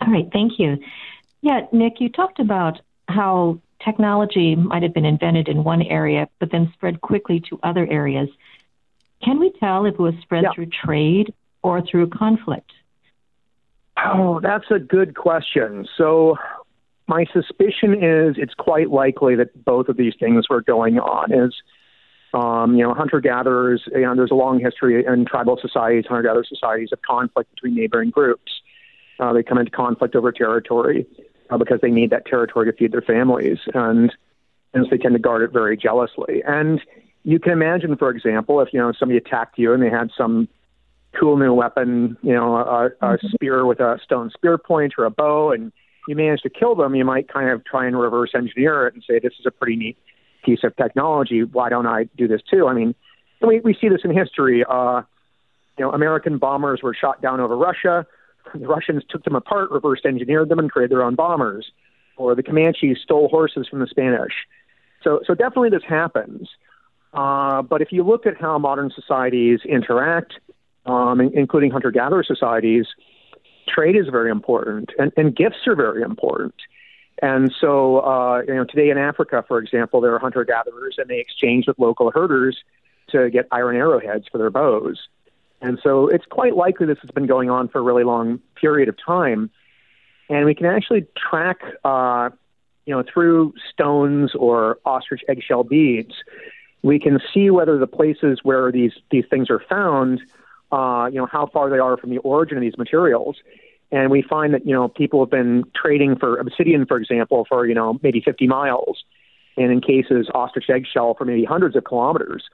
All 0.00 0.10
right, 0.10 0.28
thank 0.32 0.52
you. 0.58 0.78
Yeah, 1.42 1.66
Nick, 1.70 2.00
you 2.00 2.08
talked 2.08 2.40
about 2.40 2.80
how 3.08 3.60
technology 3.84 4.54
might 4.54 4.82
have 4.82 4.94
been 4.94 5.04
invented 5.04 5.48
in 5.48 5.64
one 5.64 5.82
area, 5.82 6.28
but 6.38 6.50
then 6.50 6.70
spread 6.74 7.00
quickly 7.00 7.42
to 7.48 7.58
other 7.62 7.86
areas. 7.90 8.28
Can 9.24 9.38
we 9.40 9.52
tell 9.58 9.86
if 9.86 9.94
it 9.94 10.00
was 10.00 10.14
spread 10.22 10.44
yeah. 10.44 10.50
through 10.54 10.66
trade 10.84 11.32
or 11.62 11.82
through 11.82 12.10
conflict? 12.10 12.70
Oh, 14.04 14.40
that's 14.40 14.66
a 14.70 14.78
good 14.78 15.16
question. 15.16 15.86
So, 15.96 16.36
my 17.08 17.24
suspicion 17.32 17.94
is 17.94 18.34
it's 18.36 18.54
quite 18.54 18.90
likely 18.90 19.36
that 19.36 19.64
both 19.64 19.88
of 19.88 19.96
these 19.96 20.14
things 20.18 20.48
were 20.50 20.60
going 20.60 20.98
on. 20.98 21.32
Is 21.32 21.54
um, 22.34 22.74
you 22.74 22.82
know, 22.82 22.92
hunter 22.92 23.20
gatherers. 23.20 23.82
You 23.86 24.02
know, 24.02 24.14
there's 24.14 24.32
a 24.32 24.34
long 24.34 24.60
history 24.60 25.04
in 25.06 25.24
tribal 25.24 25.58
societies, 25.60 26.04
hunter 26.06 26.24
gatherer 26.24 26.44
societies, 26.46 26.90
of 26.92 27.00
conflict 27.02 27.54
between 27.54 27.74
neighboring 27.74 28.10
groups. 28.10 28.52
Uh, 29.18 29.32
they 29.32 29.42
come 29.42 29.56
into 29.56 29.70
conflict 29.70 30.14
over 30.14 30.30
territory 30.30 31.06
uh, 31.50 31.58
because 31.58 31.80
they 31.80 31.90
need 31.90 32.10
that 32.10 32.26
territory 32.26 32.70
to 32.70 32.76
feed 32.76 32.92
their 32.92 33.02
families, 33.02 33.58
and 33.74 34.12
and 34.74 34.84
so 34.84 34.90
they 34.90 34.98
tend 34.98 35.14
to 35.14 35.20
guard 35.20 35.42
it 35.42 35.52
very 35.52 35.76
jealously. 35.76 36.42
And 36.46 36.80
you 37.24 37.38
can 37.38 37.52
imagine, 37.52 37.96
for 37.96 38.10
example, 38.10 38.60
if 38.60 38.68
you 38.72 38.80
know 38.80 38.92
somebody 38.98 39.18
attacked 39.18 39.58
you 39.58 39.72
and 39.72 39.82
they 39.82 39.90
had 39.90 40.10
some 40.16 40.48
cool 41.18 41.36
new 41.36 41.52
weapon, 41.52 42.16
you 42.22 42.34
know, 42.34 42.56
a, 42.56 42.86
a 42.86 42.90
mm-hmm. 42.90 43.26
spear 43.28 43.64
with 43.64 43.80
a 43.80 43.98
stone 44.04 44.30
spear 44.30 44.58
point 44.58 44.94
or 44.98 45.04
a 45.04 45.10
bow, 45.10 45.50
and 45.50 45.72
you 46.08 46.14
manage 46.14 46.42
to 46.42 46.50
kill 46.50 46.74
them, 46.74 46.94
you 46.94 47.04
might 47.04 47.28
kind 47.28 47.50
of 47.50 47.64
try 47.64 47.86
and 47.86 47.98
reverse 47.98 48.30
engineer 48.34 48.86
it 48.86 48.94
and 48.94 49.02
say, 49.08 49.18
this 49.18 49.32
is 49.38 49.46
a 49.46 49.50
pretty 49.50 49.76
neat 49.76 49.96
piece 50.44 50.60
of 50.62 50.76
technology. 50.76 51.42
Why 51.42 51.68
don't 51.68 51.86
I 51.86 52.04
do 52.16 52.28
this 52.28 52.42
too? 52.48 52.68
I 52.68 52.74
mean, 52.74 52.94
we, 53.40 53.60
we 53.60 53.74
see 53.74 53.88
this 53.88 54.00
in 54.04 54.16
history. 54.16 54.64
Uh, 54.68 55.02
you 55.78 55.84
know, 55.84 55.90
American 55.90 56.38
bombers 56.38 56.80
were 56.82 56.94
shot 56.94 57.20
down 57.20 57.40
over 57.40 57.56
Russia. 57.56 58.06
The 58.54 58.66
Russians 58.66 59.02
took 59.08 59.24
them 59.24 59.34
apart, 59.34 59.70
reversed 59.70 60.06
engineered 60.06 60.48
them, 60.48 60.58
and 60.58 60.70
created 60.70 60.92
their 60.92 61.02
own 61.02 61.14
bombers. 61.14 61.66
Or 62.16 62.34
the 62.34 62.42
Comanches 62.42 62.98
stole 63.02 63.28
horses 63.28 63.68
from 63.68 63.80
the 63.80 63.86
Spanish. 63.86 64.32
So, 65.02 65.20
so 65.26 65.34
definitely 65.34 65.70
this 65.70 65.84
happens. 65.86 66.48
Uh, 67.12 67.62
but 67.62 67.82
if 67.82 67.92
you 67.92 68.02
look 68.02 68.26
at 68.26 68.36
how 68.38 68.58
modern 68.58 68.90
societies 68.94 69.60
interact, 69.64 70.34
um, 70.84 71.20
including 71.20 71.70
hunter 71.70 71.90
gatherer 71.90 72.24
societies, 72.24 72.86
trade 73.68 73.96
is 73.96 74.06
very 74.10 74.30
important, 74.30 74.90
and, 74.98 75.12
and 75.16 75.34
gifts 75.34 75.66
are 75.66 75.74
very 75.74 76.02
important. 76.02 76.54
And 77.22 77.52
so, 77.60 78.00
uh, 78.00 78.42
you 78.46 78.54
know, 78.54 78.64
today 78.64 78.90
in 78.90 78.98
Africa, 78.98 79.44
for 79.46 79.58
example, 79.58 80.00
there 80.00 80.14
are 80.14 80.18
hunter 80.18 80.44
gatherers, 80.44 80.96
and 80.98 81.08
they 81.08 81.18
exchange 81.18 81.66
with 81.66 81.78
local 81.78 82.10
herders 82.10 82.58
to 83.10 83.30
get 83.30 83.46
iron 83.50 83.76
arrowheads 83.76 84.26
for 84.30 84.38
their 84.38 84.50
bows. 84.50 84.98
And 85.60 85.78
so 85.82 86.08
it's 86.08 86.24
quite 86.26 86.54
likely 86.54 86.86
this 86.86 86.98
has 87.02 87.10
been 87.10 87.26
going 87.26 87.50
on 87.50 87.68
for 87.68 87.78
a 87.78 87.82
really 87.82 88.04
long 88.04 88.40
period 88.60 88.88
of 88.88 88.96
time. 89.04 89.50
And 90.28 90.44
we 90.44 90.54
can 90.54 90.66
actually 90.66 91.06
track, 91.16 91.58
uh, 91.84 92.30
you 92.84 92.94
know, 92.94 93.02
through 93.12 93.54
stones 93.72 94.32
or 94.34 94.78
ostrich 94.84 95.22
eggshell 95.28 95.64
beads, 95.64 96.14
we 96.82 96.98
can 96.98 97.18
see 97.32 97.50
whether 97.50 97.78
the 97.78 97.86
places 97.86 98.40
where 98.42 98.70
these, 98.70 98.92
these 99.10 99.24
things 99.30 99.50
are 99.50 99.60
found, 99.68 100.20
uh, 100.72 101.08
you 101.10 101.18
know, 101.18 101.26
how 101.26 101.46
far 101.46 101.70
they 101.70 101.78
are 101.78 101.96
from 101.96 102.10
the 102.10 102.18
origin 102.18 102.56
of 102.56 102.62
these 102.62 102.76
materials. 102.78 103.36
And 103.92 104.10
we 104.10 104.22
find 104.22 104.52
that, 104.54 104.66
you 104.66 104.72
know, 104.72 104.88
people 104.88 105.20
have 105.20 105.30
been 105.30 105.64
trading 105.74 106.16
for 106.16 106.38
obsidian, 106.38 106.86
for 106.86 106.96
example, 106.96 107.46
for, 107.48 107.66
you 107.66 107.74
know, 107.74 107.98
maybe 108.02 108.20
50 108.20 108.46
miles. 108.46 109.04
And 109.56 109.72
in 109.72 109.80
cases, 109.80 110.28
ostrich 110.34 110.68
eggshell 110.68 111.14
for 111.14 111.24
maybe 111.24 111.44
hundreds 111.44 111.76
of 111.76 111.84
kilometers. 111.84 112.44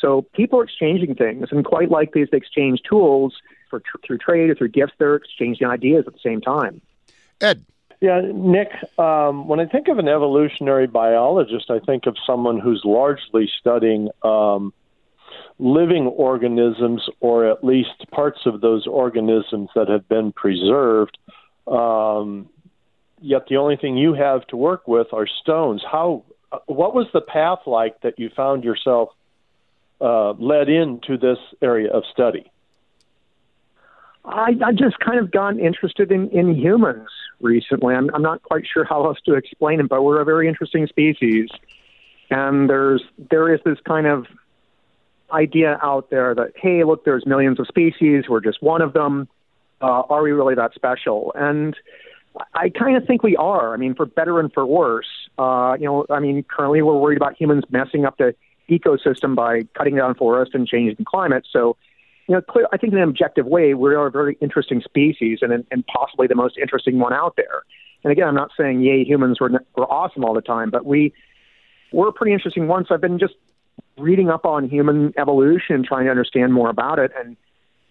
So 0.00 0.22
people 0.32 0.60
are 0.60 0.64
exchanging 0.64 1.14
things, 1.14 1.48
and 1.50 1.64
quite 1.64 1.90
likely 1.90 2.22
as 2.22 2.28
they 2.30 2.36
exchange 2.36 2.82
tools 2.88 3.34
for 3.68 3.80
tr- 3.80 3.96
through 4.06 4.18
trade 4.18 4.50
or 4.50 4.54
through 4.54 4.68
gifts, 4.68 4.92
they're 4.98 5.16
exchanging 5.16 5.66
ideas 5.66 6.04
at 6.06 6.12
the 6.12 6.20
same 6.20 6.40
time. 6.40 6.80
Ed. 7.40 7.64
Yeah, 8.00 8.20
Nick, 8.32 8.70
um, 8.98 9.48
when 9.48 9.58
I 9.58 9.66
think 9.66 9.88
of 9.88 9.98
an 9.98 10.06
evolutionary 10.06 10.86
biologist, 10.86 11.68
I 11.68 11.80
think 11.80 12.06
of 12.06 12.16
someone 12.24 12.60
who's 12.60 12.82
largely 12.84 13.50
studying 13.58 14.08
um, 14.22 14.72
living 15.58 16.06
organisms 16.06 17.08
or 17.18 17.50
at 17.50 17.64
least 17.64 18.08
parts 18.12 18.40
of 18.46 18.60
those 18.60 18.86
organisms 18.86 19.70
that 19.74 19.88
have 19.88 20.08
been 20.08 20.30
preserved. 20.30 21.18
Um, 21.66 22.48
yet 23.20 23.46
the 23.48 23.56
only 23.56 23.76
thing 23.76 23.96
you 23.96 24.14
have 24.14 24.46
to 24.48 24.56
work 24.56 24.86
with 24.86 25.08
are 25.12 25.26
stones. 25.26 25.82
How? 25.90 26.24
What 26.66 26.94
was 26.94 27.08
the 27.12 27.20
path 27.20 27.60
like 27.66 28.00
that 28.02 28.18
you 28.18 28.30
found 28.34 28.64
yourself 28.64 29.10
uh, 30.00 30.32
led 30.32 30.68
into 30.68 31.16
this 31.16 31.38
area 31.62 31.90
of 31.90 32.04
study? 32.12 32.50
I, 34.24 34.52
I 34.64 34.72
just 34.72 34.98
kind 35.00 35.18
of 35.18 35.30
gotten 35.30 35.58
interested 35.58 36.12
in, 36.12 36.28
in 36.30 36.54
humans 36.54 37.08
recently. 37.40 37.94
I'm, 37.94 38.10
I'm 38.14 38.22
not 38.22 38.42
quite 38.42 38.64
sure 38.72 38.84
how 38.84 39.06
else 39.06 39.18
to 39.24 39.34
explain 39.34 39.80
it, 39.80 39.88
but 39.88 40.02
we're 40.02 40.20
a 40.20 40.24
very 40.24 40.48
interesting 40.48 40.86
species, 40.86 41.48
and 42.30 42.68
there's 42.68 43.02
there 43.30 43.52
is 43.52 43.60
this 43.64 43.78
kind 43.86 44.06
of 44.06 44.26
idea 45.32 45.78
out 45.82 46.10
there 46.10 46.34
that 46.34 46.52
hey, 46.56 46.84
look, 46.84 47.04
there's 47.04 47.24
millions 47.26 47.58
of 47.58 47.66
species. 47.68 48.24
We're 48.28 48.40
just 48.40 48.62
one 48.62 48.82
of 48.82 48.92
them. 48.92 49.28
Uh, 49.80 50.02
are 50.10 50.22
we 50.22 50.32
really 50.32 50.56
that 50.56 50.74
special? 50.74 51.32
And 51.34 51.76
I 52.54 52.68
kind 52.70 52.96
of 52.96 53.06
think 53.06 53.22
we 53.22 53.36
are. 53.36 53.72
I 53.72 53.76
mean, 53.76 53.94
for 53.94 54.06
better 54.06 54.40
and 54.40 54.52
for 54.52 54.66
worse. 54.66 55.06
Uh, 55.38 55.76
you 55.78 55.86
know, 55.86 56.06
I 56.10 56.20
mean, 56.20 56.44
currently 56.44 56.82
we're 56.82 56.98
worried 56.98 57.16
about 57.16 57.40
humans 57.40 57.64
messing 57.70 58.04
up 58.04 58.18
the 58.18 58.34
ecosystem 58.68 59.34
by 59.34 59.62
cutting 59.74 59.96
down 59.96 60.14
forests 60.14 60.54
and 60.54 60.66
changing 60.66 61.04
climate. 61.04 61.46
So, 61.50 61.76
you 62.26 62.34
know, 62.34 62.42
clear, 62.42 62.66
I 62.72 62.76
think 62.76 62.92
in 62.92 62.98
an 62.98 63.08
objective 63.08 63.46
way, 63.46 63.74
we 63.74 63.94
are 63.94 64.06
a 64.06 64.10
very 64.10 64.36
interesting 64.40 64.82
species 64.82 65.38
and, 65.42 65.64
and 65.70 65.86
possibly 65.86 66.26
the 66.26 66.34
most 66.34 66.58
interesting 66.58 66.98
one 66.98 67.12
out 67.12 67.36
there. 67.36 67.62
And 68.04 68.12
again, 68.12 68.28
I'm 68.28 68.34
not 68.34 68.50
saying, 68.56 68.82
yay, 68.82 69.04
humans 69.04 69.40
were, 69.40 69.50
were 69.76 69.90
awesome 69.90 70.24
all 70.24 70.34
the 70.34 70.42
time, 70.42 70.70
but 70.70 70.84
we 70.84 71.12
were 71.92 72.12
pretty 72.12 72.32
interesting 72.32 72.68
once. 72.68 72.88
I've 72.90 73.00
been 73.00 73.18
just 73.18 73.34
reading 73.96 74.28
up 74.28 74.44
on 74.44 74.68
human 74.68 75.12
evolution, 75.18 75.84
trying 75.84 76.04
to 76.04 76.10
understand 76.10 76.52
more 76.52 76.70
about 76.70 76.98
it 76.98 77.10
and 77.18 77.36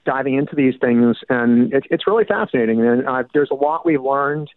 diving 0.06 0.36
into 0.36 0.56
these 0.56 0.76
things. 0.80 1.18
And 1.30 1.74
it, 1.74 1.84
it's 1.90 2.08
really 2.08 2.24
fascinating. 2.24 2.86
And 2.86 3.08
uh, 3.08 3.24
there's 3.34 3.52
a 3.52 3.56
lot 3.56 3.86
we've 3.86 4.02
learned 4.02 4.50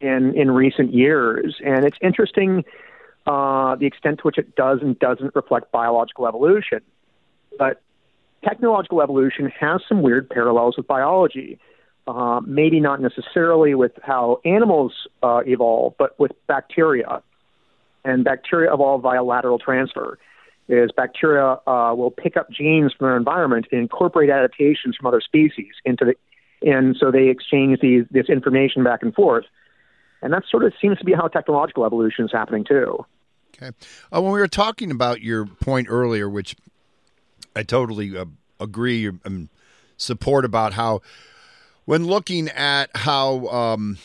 in, 0.00 0.34
in 0.36 0.50
recent 0.50 0.92
years. 0.92 1.56
And 1.64 1.84
it's 1.84 1.96
interesting 2.02 2.64
uh, 3.26 3.76
the 3.76 3.86
extent 3.86 4.18
to 4.18 4.22
which 4.22 4.38
it 4.38 4.54
does 4.54 4.78
and 4.82 4.98
doesn't 4.98 5.34
reflect 5.34 5.72
biological 5.72 6.26
evolution. 6.26 6.80
But 7.58 7.80
technological 8.44 9.02
evolution 9.02 9.50
has 9.60 9.80
some 9.88 10.02
weird 10.02 10.28
parallels 10.28 10.76
with 10.76 10.86
biology. 10.86 11.58
Uh, 12.06 12.40
maybe 12.46 12.80
not 12.80 13.00
necessarily 13.00 13.74
with 13.74 13.92
how 14.02 14.38
animals 14.44 14.92
uh, 15.22 15.40
evolve, 15.46 15.94
but 15.98 16.18
with 16.20 16.32
bacteria. 16.46 17.22
And 18.04 18.24
bacteria 18.24 18.74
evolve 18.74 19.00
via 19.02 19.24
lateral 19.24 19.58
transfer. 19.58 20.18
Is 20.68 20.90
bacteria 20.92 21.58
uh, 21.66 21.94
will 21.94 22.10
pick 22.10 22.36
up 22.36 22.50
genes 22.50 22.92
from 22.92 23.06
their 23.06 23.16
environment 23.16 23.66
and 23.70 23.80
incorporate 23.80 24.30
adaptations 24.30 24.96
from 24.96 25.06
other 25.06 25.20
species 25.20 25.72
into 25.84 26.06
the, 26.06 26.14
and 26.66 26.96
so 26.98 27.10
they 27.10 27.28
exchange 27.28 27.80
these, 27.80 28.04
this 28.10 28.28
information 28.28 28.82
back 28.82 29.02
and 29.02 29.14
forth. 29.14 29.44
And 30.22 30.32
that 30.32 30.44
sort 30.50 30.64
of 30.64 30.72
seems 30.80 30.98
to 30.98 31.04
be 31.04 31.12
how 31.12 31.28
technological 31.28 31.84
evolution 31.84 32.24
is 32.24 32.32
happening 32.32 32.64
too. 32.64 33.04
Okay. 33.54 33.70
Uh, 34.12 34.20
when 34.20 34.32
we 34.32 34.40
were 34.40 34.48
talking 34.48 34.90
about 34.90 35.22
your 35.22 35.46
point 35.46 35.86
earlier, 35.88 36.28
which 36.28 36.56
I 37.54 37.62
totally 37.62 38.16
uh, 38.16 38.24
agree 38.58 39.06
and 39.06 39.48
support 39.96 40.44
about 40.44 40.72
how, 40.72 41.02
when 41.84 42.06
looking 42.06 42.48
at 42.48 42.90
how 42.96 43.46
um, 43.48 43.98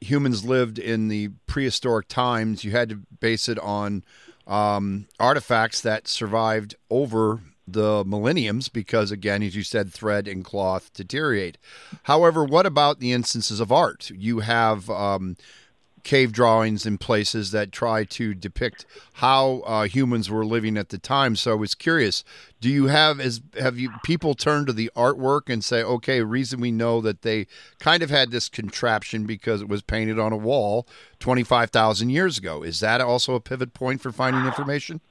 humans 0.00 0.44
lived 0.44 0.78
in 0.78 1.08
the 1.08 1.28
prehistoric 1.46 2.08
times, 2.08 2.64
you 2.64 2.70
had 2.70 2.88
to 2.88 2.96
base 3.20 3.48
it 3.48 3.58
on 3.58 4.04
um, 4.46 5.06
artifacts 5.20 5.82
that 5.82 6.08
survived 6.08 6.74
over 6.88 7.40
the 7.66 8.02
millenniums 8.06 8.70
because, 8.70 9.10
again, 9.10 9.42
as 9.42 9.54
you 9.54 9.62
said, 9.62 9.92
thread 9.92 10.26
and 10.26 10.42
cloth 10.44 10.90
deteriorate. 10.94 11.58
However, 12.04 12.42
what 12.42 12.64
about 12.64 12.98
the 12.98 13.12
instances 13.12 13.60
of 13.60 13.70
art? 13.70 14.10
You 14.10 14.38
have 14.38 14.88
um, 14.88 15.36
cave 16.08 16.32
drawings 16.32 16.86
in 16.86 16.96
places 16.96 17.50
that 17.50 17.70
try 17.70 18.02
to 18.02 18.32
depict 18.32 18.86
how 19.14 19.60
uh, 19.66 19.84
humans 19.84 20.30
were 20.30 20.46
living 20.46 20.78
at 20.78 20.88
the 20.88 20.96
time. 20.96 21.36
So 21.36 21.52
I 21.52 21.54
was 21.54 21.74
curious: 21.74 22.24
Do 22.62 22.70
you 22.70 22.86
have 22.86 23.20
as 23.20 23.42
have 23.60 23.78
you 23.78 23.90
people 24.02 24.34
turn 24.34 24.64
to 24.66 24.72
the 24.72 24.90
artwork 24.96 25.50
and 25.52 25.62
say, 25.62 25.82
okay, 25.82 26.22
reason 26.22 26.60
we 26.60 26.72
know 26.72 27.02
that 27.02 27.20
they 27.20 27.46
kind 27.78 28.02
of 28.02 28.08
had 28.08 28.30
this 28.30 28.48
contraption 28.48 29.26
because 29.26 29.60
it 29.60 29.68
was 29.68 29.82
painted 29.82 30.18
on 30.18 30.32
a 30.32 30.36
wall 30.38 30.86
twenty 31.18 31.44
five 31.44 31.68
thousand 31.68 32.08
years 32.08 32.38
ago? 32.38 32.62
Is 32.62 32.80
that 32.80 33.02
also 33.02 33.34
a 33.34 33.40
pivot 33.40 33.74
point 33.74 34.00
for 34.00 34.10
finding 34.10 34.46
information? 34.46 35.02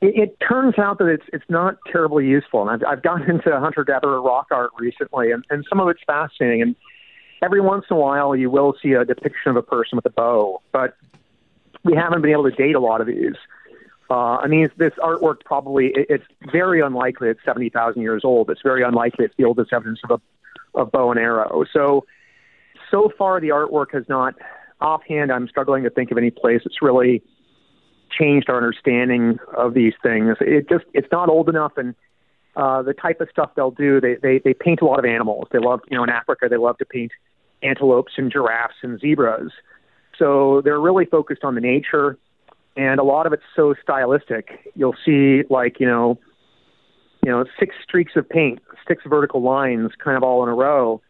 It, 0.00 0.16
it 0.16 0.38
turns 0.40 0.78
out 0.78 0.96
that 0.96 1.08
it's 1.08 1.26
it's 1.34 1.50
not 1.50 1.76
terribly 1.92 2.26
useful, 2.26 2.66
and 2.66 2.70
I've 2.70 2.90
I've 2.90 3.02
gotten 3.02 3.28
into 3.28 3.50
hunter 3.60 3.84
gatherer 3.84 4.22
rock 4.22 4.46
art 4.50 4.70
recently, 4.78 5.30
and, 5.30 5.44
and 5.50 5.62
some 5.68 5.78
of 5.78 5.88
it's 5.88 6.00
fascinating 6.06 6.62
and 6.62 6.74
every 7.42 7.60
once 7.60 7.84
in 7.90 7.96
a 7.96 8.00
while 8.00 8.34
you 8.36 8.50
will 8.50 8.74
see 8.82 8.92
a 8.92 9.04
depiction 9.04 9.50
of 9.50 9.56
a 9.56 9.62
person 9.62 9.96
with 9.96 10.06
a 10.06 10.10
bow, 10.10 10.62
but 10.72 10.96
we 11.84 11.94
haven't 11.94 12.22
been 12.22 12.32
able 12.32 12.50
to 12.50 12.56
date 12.56 12.74
a 12.74 12.80
lot 12.80 13.00
of 13.00 13.06
these. 13.06 13.36
Uh, 14.10 14.36
I 14.38 14.48
mean, 14.48 14.68
this 14.76 14.92
artwork 14.98 15.44
probably 15.44 15.88
it, 15.94 16.06
it's 16.10 16.24
very 16.52 16.80
unlikely 16.80 17.28
it's 17.28 17.40
seventy 17.44 17.70
thousand 17.70 18.02
years 18.02 18.22
old. 18.24 18.50
It's 18.50 18.62
very 18.62 18.82
unlikely 18.82 19.24
it's 19.24 19.34
the 19.36 19.44
oldest 19.44 19.72
evidence 19.72 20.00
of 20.04 20.20
a 20.20 20.78
of 20.78 20.90
bow 20.92 21.10
and 21.10 21.18
arrow. 21.18 21.64
So, 21.72 22.04
so 22.90 23.12
far 23.16 23.40
the 23.40 23.48
artwork 23.48 23.92
has 23.92 24.04
not. 24.08 24.34
Offhand, 24.80 25.30
I'm 25.30 25.46
struggling 25.46 25.84
to 25.84 25.90
think 25.90 26.10
of 26.10 26.16
any 26.16 26.30
place 26.30 26.62
that's 26.64 26.80
really 26.80 27.22
changed 28.10 28.48
our 28.48 28.56
understanding 28.56 29.38
of 29.54 29.74
these 29.74 29.92
things. 30.02 30.36
It 30.40 30.68
just 30.68 30.86
it's 30.94 31.08
not 31.12 31.28
old 31.28 31.48
enough, 31.50 31.72
and 31.76 31.94
uh, 32.56 32.82
the 32.82 32.94
type 32.94 33.20
of 33.20 33.28
stuff 33.30 33.50
they'll 33.54 33.70
do, 33.70 34.00
they, 34.00 34.14
they 34.14 34.38
they 34.38 34.54
paint 34.54 34.80
a 34.80 34.86
lot 34.86 34.98
of 34.98 35.04
animals. 35.04 35.48
They 35.52 35.58
love, 35.58 35.80
you 35.90 35.96
know, 35.96 36.04
in 36.04 36.10
Africa, 36.10 36.48
they 36.48 36.56
love 36.56 36.78
to 36.78 36.86
paint 36.86 37.12
antelopes 37.62 38.12
and 38.16 38.30
giraffes 38.30 38.74
and 38.82 39.00
zebras. 39.00 39.52
So 40.18 40.60
they're 40.64 40.80
really 40.80 41.06
focused 41.06 41.44
on 41.44 41.54
the 41.54 41.60
nature, 41.60 42.18
and 42.76 43.00
a 43.00 43.04
lot 43.04 43.26
of 43.26 43.32
it's 43.32 43.42
so 43.56 43.74
stylistic. 43.82 44.72
You'll 44.74 44.96
see 45.04 45.42
like 45.48 45.80
you 45.80 45.86
know, 45.86 46.18
you 47.24 47.30
know, 47.30 47.44
six 47.58 47.74
streaks 47.82 48.12
of 48.16 48.28
paint, 48.28 48.60
six 48.86 49.02
vertical 49.06 49.42
lines, 49.42 49.90
kind 50.02 50.16
of 50.16 50.22
all 50.22 50.42
in 50.42 50.48
a 50.48 50.54
row, 50.54 51.00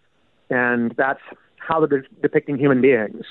and 0.49 0.95
that's 0.97 1.21
how 1.57 1.85
they're 1.85 2.05
depicting 2.23 2.57
human 2.57 2.81
beings. 2.81 3.25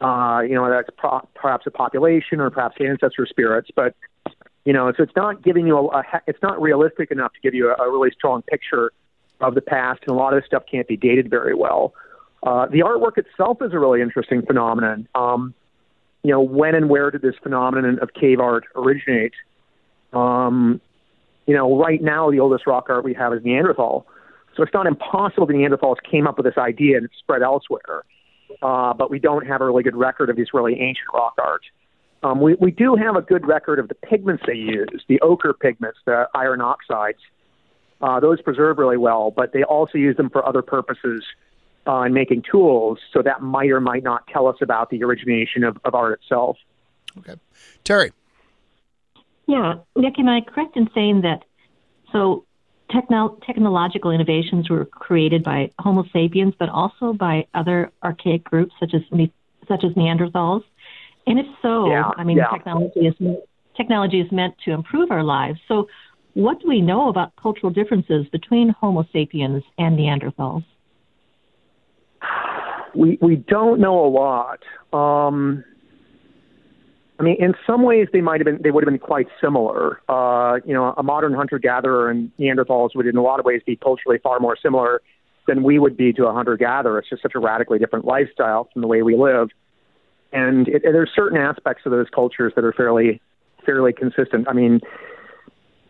Uh, 0.00 0.40
you 0.40 0.54
know, 0.54 0.68
that's 0.68 0.88
pro- 0.96 1.26
perhaps 1.34 1.66
a 1.66 1.70
population 1.70 2.40
or 2.40 2.50
perhaps 2.50 2.76
ancestor 2.80 3.26
spirits, 3.26 3.70
but 3.74 3.94
you 4.64 4.72
know, 4.72 4.92
so 4.96 5.02
it's 5.02 5.16
not 5.16 5.42
giving 5.42 5.66
you 5.66 5.76
a, 5.76 5.98
a 5.98 6.04
it's 6.26 6.42
not 6.42 6.60
realistic 6.60 7.10
enough 7.10 7.32
to 7.34 7.40
give 7.42 7.54
you 7.54 7.70
a, 7.70 7.82
a 7.82 7.90
really 7.90 8.10
strong 8.10 8.42
picture 8.42 8.92
of 9.40 9.54
the 9.54 9.60
past, 9.60 10.00
and 10.06 10.16
a 10.16 10.18
lot 10.18 10.32
of 10.32 10.40
this 10.40 10.46
stuff 10.46 10.62
can't 10.70 10.88
be 10.88 10.96
dated 10.96 11.28
very 11.28 11.54
well. 11.54 11.92
Uh, 12.44 12.66
the 12.66 12.80
artwork 12.80 13.16
itself 13.16 13.58
is 13.62 13.72
a 13.72 13.78
really 13.78 14.02
interesting 14.02 14.42
phenomenon. 14.42 15.08
Um, 15.14 15.54
you 16.22 16.30
know, 16.30 16.40
when 16.40 16.74
and 16.74 16.88
where 16.88 17.10
did 17.10 17.22
this 17.22 17.34
phenomenon 17.42 17.98
of 18.00 18.12
cave 18.12 18.38
art 18.38 18.64
originate? 18.76 19.32
Um, 20.12 20.80
you 21.46 21.54
know, 21.54 21.78
right 21.78 22.02
now 22.02 22.30
the 22.30 22.40
oldest 22.40 22.66
rock 22.66 22.86
art 22.88 23.04
we 23.04 23.14
have 23.14 23.32
is 23.32 23.42
Neanderthal, 23.44 24.06
so 24.56 24.62
it's 24.62 24.74
not 24.74 24.86
impossible 24.86 25.46
the 25.46 25.54
Neanderthals 25.54 25.96
came 26.08 26.26
up 26.26 26.36
with 26.36 26.44
this 26.46 26.58
idea 26.58 26.96
and 26.96 27.06
it 27.06 27.10
spread 27.18 27.42
elsewhere. 27.42 28.04
Uh, 28.62 28.92
but 28.92 29.10
we 29.10 29.18
don't 29.18 29.46
have 29.46 29.60
a 29.60 29.66
really 29.66 29.82
good 29.82 29.96
record 29.96 30.30
of 30.30 30.36
these 30.36 30.48
really 30.52 30.74
ancient 30.74 31.08
rock 31.12 31.34
art. 31.42 31.62
Um, 32.22 32.40
we, 32.40 32.54
we 32.54 32.70
do 32.70 32.94
have 32.94 33.16
a 33.16 33.22
good 33.22 33.46
record 33.46 33.78
of 33.78 33.88
the 33.88 33.94
pigments 33.94 34.44
they 34.46 34.54
use, 34.54 35.02
the 35.08 35.20
ochre 35.20 35.52
pigments, 35.52 35.98
the 36.06 36.26
iron 36.34 36.60
oxides. 36.60 37.18
Uh, 38.00 38.20
those 38.20 38.40
preserve 38.40 38.78
really 38.78 38.96
well, 38.96 39.30
but 39.30 39.52
they 39.52 39.62
also 39.62 39.98
use 39.98 40.16
them 40.16 40.30
for 40.30 40.46
other 40.46 40.62
purposes 40.62 41.24
uh, 41.86 42.02
in 42.02 42.12
making 42.12 42.42
tools. 42.50 42.98
So 43.12 43.22
that 43.22 43.42
might 43.42 43.70
or 43.70 43.80
might 43.80 44.02
not 44.02 44.26
tell 44.28 44.46
us 44.46 44.56
about 44.60 44.90
the 44.90 45.02
origination 45.04 45.64
of, 45.64 45.78
of 45.84 45.94
art 45.94 46.20
itself. 46.20 46.56
Okay. 47.18 47.34
Terry. 47.84 48.12
Yeah, 49.46 49.74
Yeah, 49.96 50.02
Nick, 50.02 50.18
am 50.18 50.28
I 50.28 50.40
correct 50.40 50.76
in 50.76 50.88
saying 50.94 51.22
that? 51.22 51.44
So, 52.12 52.44
techno- 52.90 53.38
technological 53.46 54.10
innovations 54.10 54.70
were 54.70 54.84
created 54.84 55.42
by 55.42 55.70
Homo 55.78 56.04
sapiens, 56.12 56.54
but 56.58 56.68
also 56.68 57.12
by 57.12 57.46
other 57.54 57.92
archaic 58.02 58.44
groups 58.44 58.72
such 58.80 58.94
as 58.94 59.02
such 59.68 59.84
as 59.84 59.92
Neanderthals. 59.92 60.62
And 61.26 61.38
if 61.38 61.46
so, 61.62 61.90
yeah, 61.90 62.10
I 62.16 62.24
mean, 62.24 62.36
yeah. 62.36 62.48
technology 62.52 63.00
is 63.00 63.14
technology 63.76 64.20
is 64.20 64.30
meant 64.30 64.54
to 64.64 64.72
improve 64.72 65.10
our 65.10 65.24
lives. 65.24 65.58
So, 65.68 65.88
what 66.34 66.60
do 66.60 66.68
we 66.68 66.80
know 66.80 67.08
about 67.08 67.34
cultural 67.36 67.72
differences 67.72 68.26
between 68.28 68.68
Homo 68.70 69.06
sapiens 69.12 69.62
and 69.78 69.98
Neanderthals? 69.98 70.64
We 72.94 73.18
we 73.20 73.36
don't 73.36 73.80
know 73.80 74.04
a 74.04 74.08
lot. 74.08 74.60
Um, 74.92 75.64
I 77.18 77.22
mean, 77.22 77.36
in 77.38 77.54
some 77.66 77.82
ways, 77.82 78.08
they 78.12 78.20
might 78.20 78.40
have 78.40 78.44
been 78.44 78.60
they 78.62 78.70
would 78.70 78.84
have 78.84 78.90
been 78.90 78.98
quite 78.98 79.28
similar. 79.40 80.00
Uh, 80.08 80.58
you 80.64 80.74
know, 80.74 80.94
a 80.96 81.02
modern 81.02 81.32
hunter 81.32 81.58
gatherer 81.58 82.10
and 82.10 82.30
Neanderthals 82.38 82.90
would, 82.94 83.06
in 83.06 83.16
a 83.16 83.22
lot 83.22 83.38
of 83.38 83.46
ways, 83.46 83.62
be 83.64 83.76
culturally 83.76 84.18
far 84.22 84.40
more 84.40 84.56
similar 84.60 85.00
than 85.46 85.62
we 85.62 85.78
would 85.78 85.96
be 85.96 86.12
to 86.12 86.26
a 86.26 86.32
hunter 86.32 86.56
gatherer. 86.56 86.98
It's 86.98 87.08
just 87.08 87.22
such 87.22 87.34
a 87.34 87.38
radically 87.38 87.78
different 87.78 88.04
lifestyle 88.04 88.68
from 88.72 88.82
the 88.82 88.88
way 88.88 89.02
we 89.02 89.16
live, 89.16 89.50
and 90.32 90.66
it, 90.68 90.82
there's 90.82 91.10
certain 91.14 91.38
aspects 91.38 91.82
of 91.86 91.92
those 91.92 92.06
cultures 92.12 92.52
that 92.56 92.64
are 92.64 92.72
fairly 92.72 93.20
fairly 93.64 93.92
consistent. 93.92 94.48
I 94.48 94.52
mean, 94.52 94.80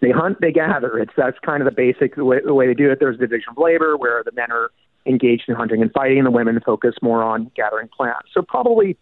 they 0.01 0.11
hunt, 0.11 0.41
they 0.41 0.53
gather. 0.53 0.99
It's 0.99 1.13
that's 1.17 1.39
kind 1.39 1.63
of 1.63 1.67
the 1.67 1.75
basic 1.75 2.17
the 2.17 2.25
way, 2.25 2.41
the 2.45 2.55
way 2.55 2.67
they 2.67 2.75
do 2.75 2.91
it. 2.91 2.99
There's 3.01 3.19
the 3.19 3.27
division 3.27 3.49
of 3.51 3.59
labor 3.59 3.97
where 3.97 4.23
the 4.23 4.33
men 4.33 4.53
are 4.53 4.71
engaged 5.07 5.45
in 5.49 5.55
hunting 5.55 5.83
and 5.83 5.93
fighting, 5.93 6.19
and 6.19 6.27
the 6.27 6.31
women 6.31 6.61
focus 6.65 6.95
more 7.03 7.23
on 7.23 7.51
gathering 7.55 7.89
plants. 7.89 8.29
So 8.33 8.43
probably 8.43 8.97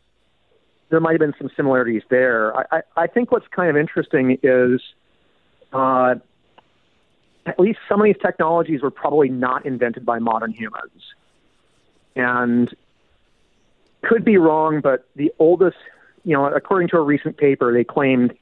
there 0.90 1.00
might 1.00 1.12
have 1.12 1.20
been 1.20 1.34
some 1.38 1.50
similarities 1.56 2.02
there. 2.10 2.56
I, 2.56 2.64
I, 2.70 2.82
I 2.96 3.06
think 3.06 3.32
what's 3.32 3.46
kind 3.48 3.70
of 3.70 3.76
interesting 3.76 4.38
is 4.42 4.80
uh, 5.72 6.16
at 7.46 7.58
least 7.58 7.78
some 7.88 8.00
of 8.00 8.04
these 8.04 8.20
technologies 8.20 8.82
were 8.82 8.90
probably 8.90 9.28
not 9.28 9.64
invented 9.64 10.04
by 10.04 10.18
modern 10.18 10.52
humans. 10.52 11.02
And 12.14 12.74
could 14.02 14.24
be 14.24 14.36
wrong, 14.36 14.80
but 14.82 15.06
the 15.16 15.32
oldest, 15.38 15.76
you 16.24 16.34
know, 16.36 16.44
according 16.46 16.88
to 16.88 16.96
a 16.96 17.00
recent 17.00 17.38
paper, 17.38 17.72
they 17.72 17.84
claimed 17.84 18.34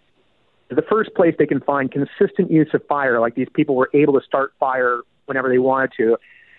the 0.71 0.83
first 0.83 1.15
place 1.15 1.35
they 1.39 1.47
can 1.47 1.61
find 1.61 1.91
consistent 1.91 2.51
use 2.51 2.69
of 2.73 2.85
fire, 2.87 3.21
like 3.21 3.35
these 3.35 3.49
people 3.55 3.75
were 3.75 3.91
able 3.93 4.19
to 4.19 4.25
start 4.25 4.53
fire 4.59 5.03
whenever 5.27 5.49
they 5.49 5.59
wanted 5.59 5.93
to, 5.97 6.17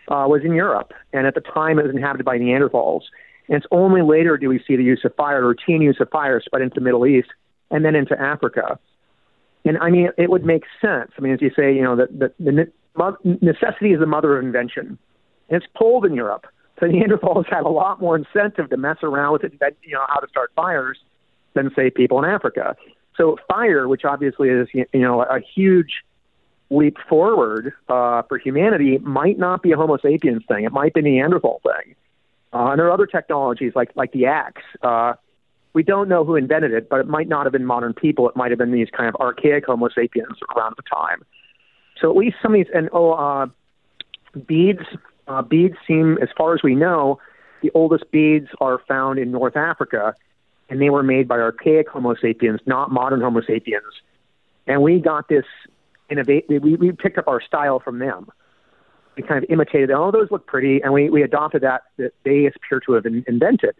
uh, 0.08 0.25
was 0.27 0.41
in 0.43 0.53
Europe. 0.53 0.93
And 1.13 1.27
at 1.27 1.36
the 1.36 1.41
time, 1.41 1.79
it 1.79 1.84
was 1.84 1.93
inhabited 1.93 2.25
by 2.25 2.38
Neanderthals. 2.38 3.01
And 3.48 3.58
it's 3.58 3.67
only 3.72 4.01
later 4.01 4.38
do 4.38 4.50
we 4.50 4.63
see 4.65 4.75
the 4.75 4.84
use 4.84 5.01
of 5.03 5.15
fire, 5.15 5.46
routine 5.46 5.81
use 5.81 5.98
of 6.00 6.10
fire, 6.10 6.41
spread 6.43 6.62
into 6.62 6.75
the 6.75 6.81
Middle 6.81 7.05
East 7.05 7.29
and 7.70 7.86
then 7.86 7.96
into 7.96 8.20
Africa. 8.20 8.79
And 9.65 9.77
I 9.77 9.89
mean, 9.89 10.10
it 10.17 10.29
would 10.29 10.46
make 10.46 10.63
sense. 10.81 11.12
I 11.17 11.22
mean, 11.22 11.34
as 11.34 11.41
you 11.41 11.51
say, 11.55 11.74
you 11.74 11.81
know, 11.81 11.96
that 11.96 12.17
the, 12.17 12.34
the 12.39 12.70
necessity 13.41 13.93
is 13.93 14.00
the 14.00 14.05
mother 14.05 14.38
of 14.38 14.43
invention. 14.43 14.98
And 15.50 15.62
it's 15.62 15.65
cold 15.77 16.05
in 16.05 16.13
Europe. 16.13 16.46
So 16.79 16.86
Neanderthals 16.88 17.46
had 17.50 17.63
a 17.63 17.70
lot 17.70 18.01
more 18.01 18.15
incentive 18.15 18.70
to 18.70 18.77
mess 18.77 18.98
around 19.03 19.34
with 19.34 19.43
it, 19.43 19.53
you 19.84 19.93
know, 19.93 20.05
how 20.08 20.20
to 20.20 20.27
start 20.27 20.51
fires 20.55 20.98
than, 21.53 21.70
say, 21.75 21.89
people 21.89 22.17
in 22.24 22.29
Africa. 22.29 22.75
So 23.17 23.38
fire, 23.48 23.88
which 23.88 24.03
obviously 24.05 24.50
is, 24.50 24.67
you 24.74 24.86
know, 24.93 25.22
a 25.22 25.39
huge 25.39 26.03
leap 26.71 26.97
forward 27.07 27.73
uh, 27.89 28.23
for 28.23 28.39
humanity, 28.39 28.97
might 28.99 29.37
not 29.37 29.61
be 29.61 29.71
a 29.73 29.75
Homo 29.75 29.97
sapiens 29.97 30.43
thing. 30.47 30.63
It 30.63 30.71
might 30.71 30.93
be 30.93 31.01
a 31.01 31.03
Neanderthal 31.03 31.61
thing. 31.63 31.95
Uh, 32.53 32.71
and 32.71 32.79
there 32.79 32.87
are 32.87 32.91
other 32.91 33.05
technologies 33.05 33.73
like 33.75 33.91
like 33.95 34.11
the 34.13 34.25
axe. 34.25 34.63
Uh, 34.81 35.13
we 35.73 35.83
don't 35.83 36.09
know 36.09 36.25
who 36.25 36.35
invented 36.35 36.73
it, 36.73 36.89
but 36.89 36.99
it 36.99 37.07
might 37.07 37.27
not 37.27 37.45
have 37.45 37.53
been 37.53 37.65
modern 37.65 37.93
people. 37.93 38.27
It 38.27 38.35
might 38.35 38.51
have 38.51 38.57
been 38.57 38.71
these 38.71 38.89
kind 38.95 39.07
of 39.07 39.15
archaic 39.21 39.65
Homo 39.65 39.87
sapiens 39.89 40.37
around 40.55 40.75
the 40.75 40.83
time. 40.83 41.23
So 41.99 42.09
at 42.09 42.17
least 42.17 42.37
some 42.41 42.53
of 42.55 42.59
these 42.59 42.73
and 42.73 42.89
oh, 42.91 43.11
uh, 43.11 43.45
beads. 44.47 44.81
Uh, 45.27 45.41
beads 45.41 45.75
seem, 45.88 46.17
as 46.21 46.27
far 46.36 46.53
as 46.53 46.62
we 46.63 46.75
know, 46.75 47.19
the 47.62 47.71
oldest 47.73 48.10
beads 48.12 48.47
are 48.60 48.81
found 48.88 49.19
in 49.19 49.31
North 49.31 49.55
Africa, 49.55 50.13
and 50.69 50.81
they 50.81 50.89
were 50.89 51.03
made 51.03 51.27
by 51.27 51.38
archaic 51.38 51.88
Homo 51.88 52.15
sapiens, 52.15 52.60
not 52.65 52.91
modern 52.91 53.21
Homo 53.21 53.41
sapiens. 53.41 54.01
And 54.67 54.81
we 54.81 54.99
got 54.99 55.29
this 55.29 55.45
innovate. 56.12 56.45
We, 56.50 56.60
we 56.60 56.91
picked 56.91 57.17
up 57.17 57.28
our 57.28 57.41
style 57.41 57.80
from 57.80 58.00
them 58.00 58.32
we 59.15 59.24
kind 59.24 59.43
of 59.43 59.50
imitated, 59.50 59.91
oh, 59.91 60.12
those 60.12 60.30
look 60.32 60.45
pretty, 60.47 60.82
and 60.82 60.93
we, 60.93 61.10
we 61.10 61.21
adopted 61.21 61.62
that 61.63 61.84
that 61.97 62.13
they 62.24 62.45
appear 62.45 62.80
to 62.86 62.93
have 62.93 63.06
in, 63.06 63.24
invented. 63.28 63.76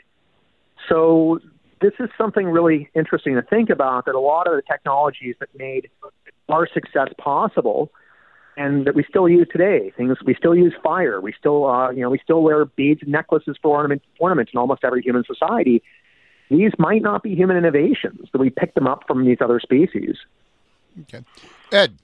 So 0.90 1.40
this 1.80 1.94
is 2.00 2.10
something 2.18 2.48
really 2.48 2.90
interesting 2.96 3.36
to 3.36 3.42
think 3.42 3.70
about. 3.70 4.06
That 4.06 4.16
a 4.16 4.20
lot 4.20 4.48
of 4.48 4.56
the 4.56 4.62
technologies 4.62 5.36
that 5.40 5.50
made 5.58 5.90
our 6.50 6.68
success 6.68 7.10
possible, 7.18 7.92
and 8.58 8.86
that 8.86 8.96
we 8.96 9.06
still 9.08 9.30
use 9.30 9.48
today, 9.52 9.92
things 9.96 10.18
we 10.26 10.36
still 10.36 10.56
use 10.56 10.74
fire, 10.84 11.22
we 11.22 11.34
still 11.38 11.66
uh, 11.66 11.92
you 11.92 12.02
know 12.02 12.10
we 12.10 12.20
still 12.20 12.42
wear 12.42 12.66
beads 12.66 13.02
and 13.02 13.12
necklaces 13.12 13.58
for 13.62 13.76
ornament, 13.78 14.02
ornaments 14.20 14.52
in 14.54 14.60
almost 14.60 14.84
every 14.84 15.02
human 15.02 15.24
society. 15.24 15.82
These 16.50 16.72
might 16.78 17.02
not 17.02 17.24
be 17.24 17.36
human 17.36 17.56
innovations; 17.56 18.28
that 18.34 18.40
we 18.40 18.50
picked 18.50 18.76
them 18.76 18.88
up 18.88 19.06
from 19.08 19.26
these 19.26 19.38
other 19.40 19.62
species. 19.62 20.18
Okay, 21.04 21.24
Ed. 21.72 21.98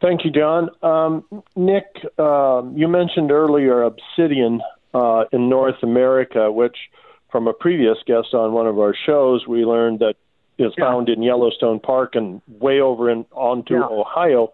Thank 0.00 0.24
you, 0.24 0.30
John. 0.30 0.70
Um, 0.82 1.24
Nick, 1.56 1.86
uh, 2.18 2.62
you 2.74 2.88
mentioned 2.88 3.32
earlier 3.32 3.82
obsidian 3.82 4.60
uh, 4.94 5.24
in 5.32 5.48
North 5.48 5.82
America, 5.82 6.50
which, 6.52 6.76
from 7.30 7.48
a 7.48 7.52
previous 7.52 7.98
guest 8.06 8.32
on 8.32 8.52
one 8.52 8.66
of 8.66 8.78
our 8.78 8.94
shows, 9.06 9.46
we 9.46 9.64
learned 9.64 9.98
that 10.00 10.14
is 10.58 10.72
yeah. 10.76 10.84
found 10.84 11.08
in 11.08 11.22
Yellowstone 11.22 11.80
Park 11.80 12.14
and 12.14 12.42
way 12.48 12.80
over 12.80 13.10
in 13.10 13.24
onto 13.32 13.74
yeah. 13.74 13.86
Ohio. 13.90 14.52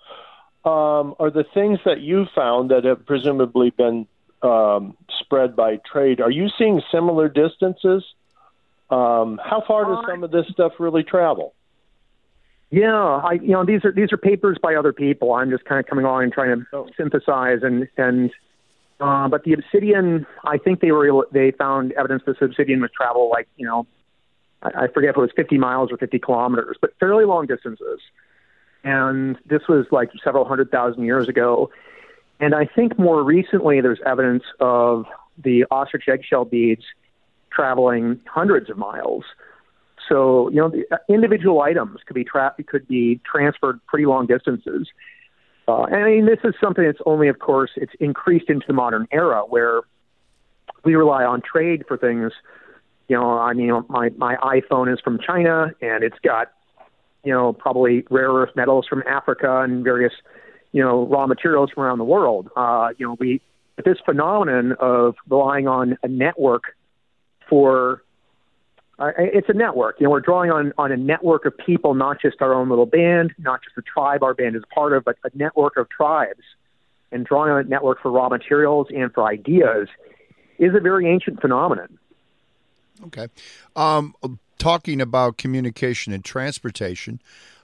Um, 0.65 1.15
are 1.19 1.31
the 1.31 1.45
things 1.53 1.79
that 1.85 2.01
you 2.01 2.27
found 2.35 2.71
that 2.71 2.85
have 2.85 3.05
presumably 3.05 3.71
been 3.71 4.07
um, 4.43 4.97
spread 5.21 5.55
by 5.55 5.77
trade? 5.77 6.21
Are 6.21 6.31
you 6.31 6.49
seeing 6.59 6.81
similar 6.91 7.29
distances? 7.29 8.05
Um, 8.91 9.41
how 9.43 9.63
far 9.67 9.85
does 9.85 10.05
uh, 10.05 10.11
some 10.11 10.25
of 10.25 10.31
this 10.31 10.47
stuff 10.51 10.73
really 10.79 11.03
travel? 11.03 11.55
Yeah, 12.75 12.93
I 12.93 13.35
you 13.35 13.51
know 13.51 13.65
these 13.65 13.85
are 13.85 13.93
these 13.93 14.13
are 14.13 14.17
papers 14.17 14.59
by 14.61 14.75
other 14.75 14.93
people. 14.93 15.33
I'm 15.33 15.49
just 15.49 15.65
kind 15.65 15.79
of 15.79 15.87
coming 15.87 16.05
along 16.05 16.25
and 16.25 16.33
trying 16.33 16.59
to 16.59 16.67
oh. 16.73 16.89
synthesize 16.97 17.61
and 17.63 17.87
and 17.97 18.33
uh, 18.99 19.29
but 19.29 19.45
the 19.45 19.53
obsidian, 19.53 20.27
I 20.45 20.59
think 20.59 20.81
they 20.81 20.91
were 20.91 21.07
able, 21.07 21.25
they 21.31 21.53
found 21.53 21.93
evidence 21.93 22.25
this 22.27 22.37
obsidian 22.41 22.81
would 22.81 22.93
travel 22.93 23.31
like 23.31 23.47
you 23.57 23.65
know 23.65 23.87
I, 24.61 24.87
I 24.87 24.89
forget 24.89 25.11
if 25.11 25.17
it 25.17 25.21
was 25.21 25.31
50 25.37 25.57
miles 25.57 25.93
or 25.93 25.99
50 25.99 26.19
kilometers, 26.19 26.77
but 26.81 26.91
fairly 26.99 27.25
long 27.25 27.47
distances. 27.47 28.01
And 28.83 29.39
this 29.47 29.63
was 29.69 29.87
like 29.93 30.11
several 30.25 30.45
hundred 30.45 30.73
thousand 30.73 31.05
years 31.05 31.29
ago. 31.29 31.71
And 32.41 32.57
I 32.57 32.67
think 32.67 32.99
more 32.99 33.23
recently 33.23 33.83
there's 33.83 34.01
evidence 34.05 34.43
of 34.59 35.07
the 35.39 35.65
ostrich 35.71 36.09
eggshell 36.09 36.45
beads 36.45 36.83
traveling 37.53 38.21
hundreds 38.27 38.69
of 38.69 38.79
miles. 38.79 39.23
So 40.09 40.51
you 40.51 40.57
know, 40.57 40.69
the 40.69 40.85
uh, 40.91 40.99
individual 41.09 41.61
items 41.63 42.01
could 42.07 42.15
be 42.15 42.25
tra- 42.25 42.55
could 42.67 42.87
be 42.87 43.21
transferred 43.25 43.81
pretty 43.87 44.07
long 44.07 44.27
distances. 44.27 44.89
Uh, 45.67 45.85
and 45.85 45.97
I 45.97 46.05
mean, 46.05 46.27
this 46.27 46.41
is 46.45 46.55
something 46.63 46.85
that's 46.85 46.99
only, 47.07 47.29
of 47.29 47.39
course, 47.39 47.71
it's 47.77 47.93
increased 47.99 48.51
into 48.51 48.67
the 48.67 48.75
modern 48.75 49.07
era 49.11 49.43
where 49.49 49.81
we 50.85 50.95
rely 50.95 51.25
on 51.25 51.41
trade 51.41 51.85
for 51.89 51.97
things. 51.97 52.33
You 53.09 53.17
know, 53.17 53.39
I 53.39 53.55
mean, 53.55 53.73
my 53.89 54.11
my 54.17 54.37
iPhone 54.37 54.93
is 54.93 55.01
from 55.01 55.19
China, 55.27 55.73
and 55.81 56.05
it's 56.05 56.19
got, 56.23 56.49
you 57.23 57.33
know, 57.33 57.53
probably 57.53 58.05
rare 58.11 58.31
earth 58.31 58.51
metals 58.55 58.87
from 58.89 59.03
Africa 59.07 59.61
and 59.61 59.85
various, 59.85 60.13
you 60.73 60.83
know, 60.83 61.07
raw 61.07 61.27
materials 61.27 61.71
from 61.75 61.85
around 61.85 61.99
the 61.99 62.05
world. 62.05 62.51
Uh, 62.57 62.89
you 62.99 63.07
know, 63.07 63.17
we 63.19 63.41
this 63.85 63.99
phenomenon 64.05 64.75
of 64.81 65.17
relying 65.29 65.67
on 65.67 65.97
a 66.03 66.09
network 66.09 66.77
for 67.49 68.03
uh, 68.99 69.11
it's 69.19 69.49
a 69.49 69.53
network. 69.53 69.97
You 69.99 70.05
know, 70.05 70.11
we're 70.11 70.21
drawing 70.21 70.51
on 70.51 70.73
on 70.79 70.93
a 70.93 70.97
network 70.97 71.47
of 71.47 71.57
people, 71.59 71.95
not 71.95 72.21
just 72.21 72.41
our 72.41 72.55
own 72.55 72.69
little 72.69 72.87
band, 72.87 73.35
not 73.39 73.63
just 73.63 73.75
the 73.75 73.83
tribe 73.83 74.23
our 74.23 74.35
band 74.35 74.57
is 74.57 74.63
part 74.73 74.93
of, 74.93 75.05
but 75.05 75.17
a 75.25 75.31
network 75.35 75.77
of 75.77 75.89
tribes. 75.89 76.43
And 77.11 77.25
drawing 77.25 77.53
on 77.53 77.61
a 77.61 77.69
network 77.69 78.03
for 78.03 78.11
raw 78.11 78.29
materials 78.29 78.89
and 78.95 79.13
for 79.13 79.25
ideas 79.25 79.89
is 80.59 80.75
a 80.75 80.81
very 80.81 81.09
ancient 81.09 81.41
phenomenon. 81.41 81.99
Okay, 83.07 83.29
um, 83.77 84.15
talking 84.59 85.01
about 85.01 85.37
communication 85.37 86.13
and 86.13 86.25
transportation, 86.25 87.21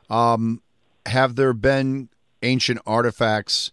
um, 0.09 0.63
have 1.07 1.37
there 1.37 1.53
been 1.53 2.09
ancient 2.43 2.81
artifacts 2.87 3.71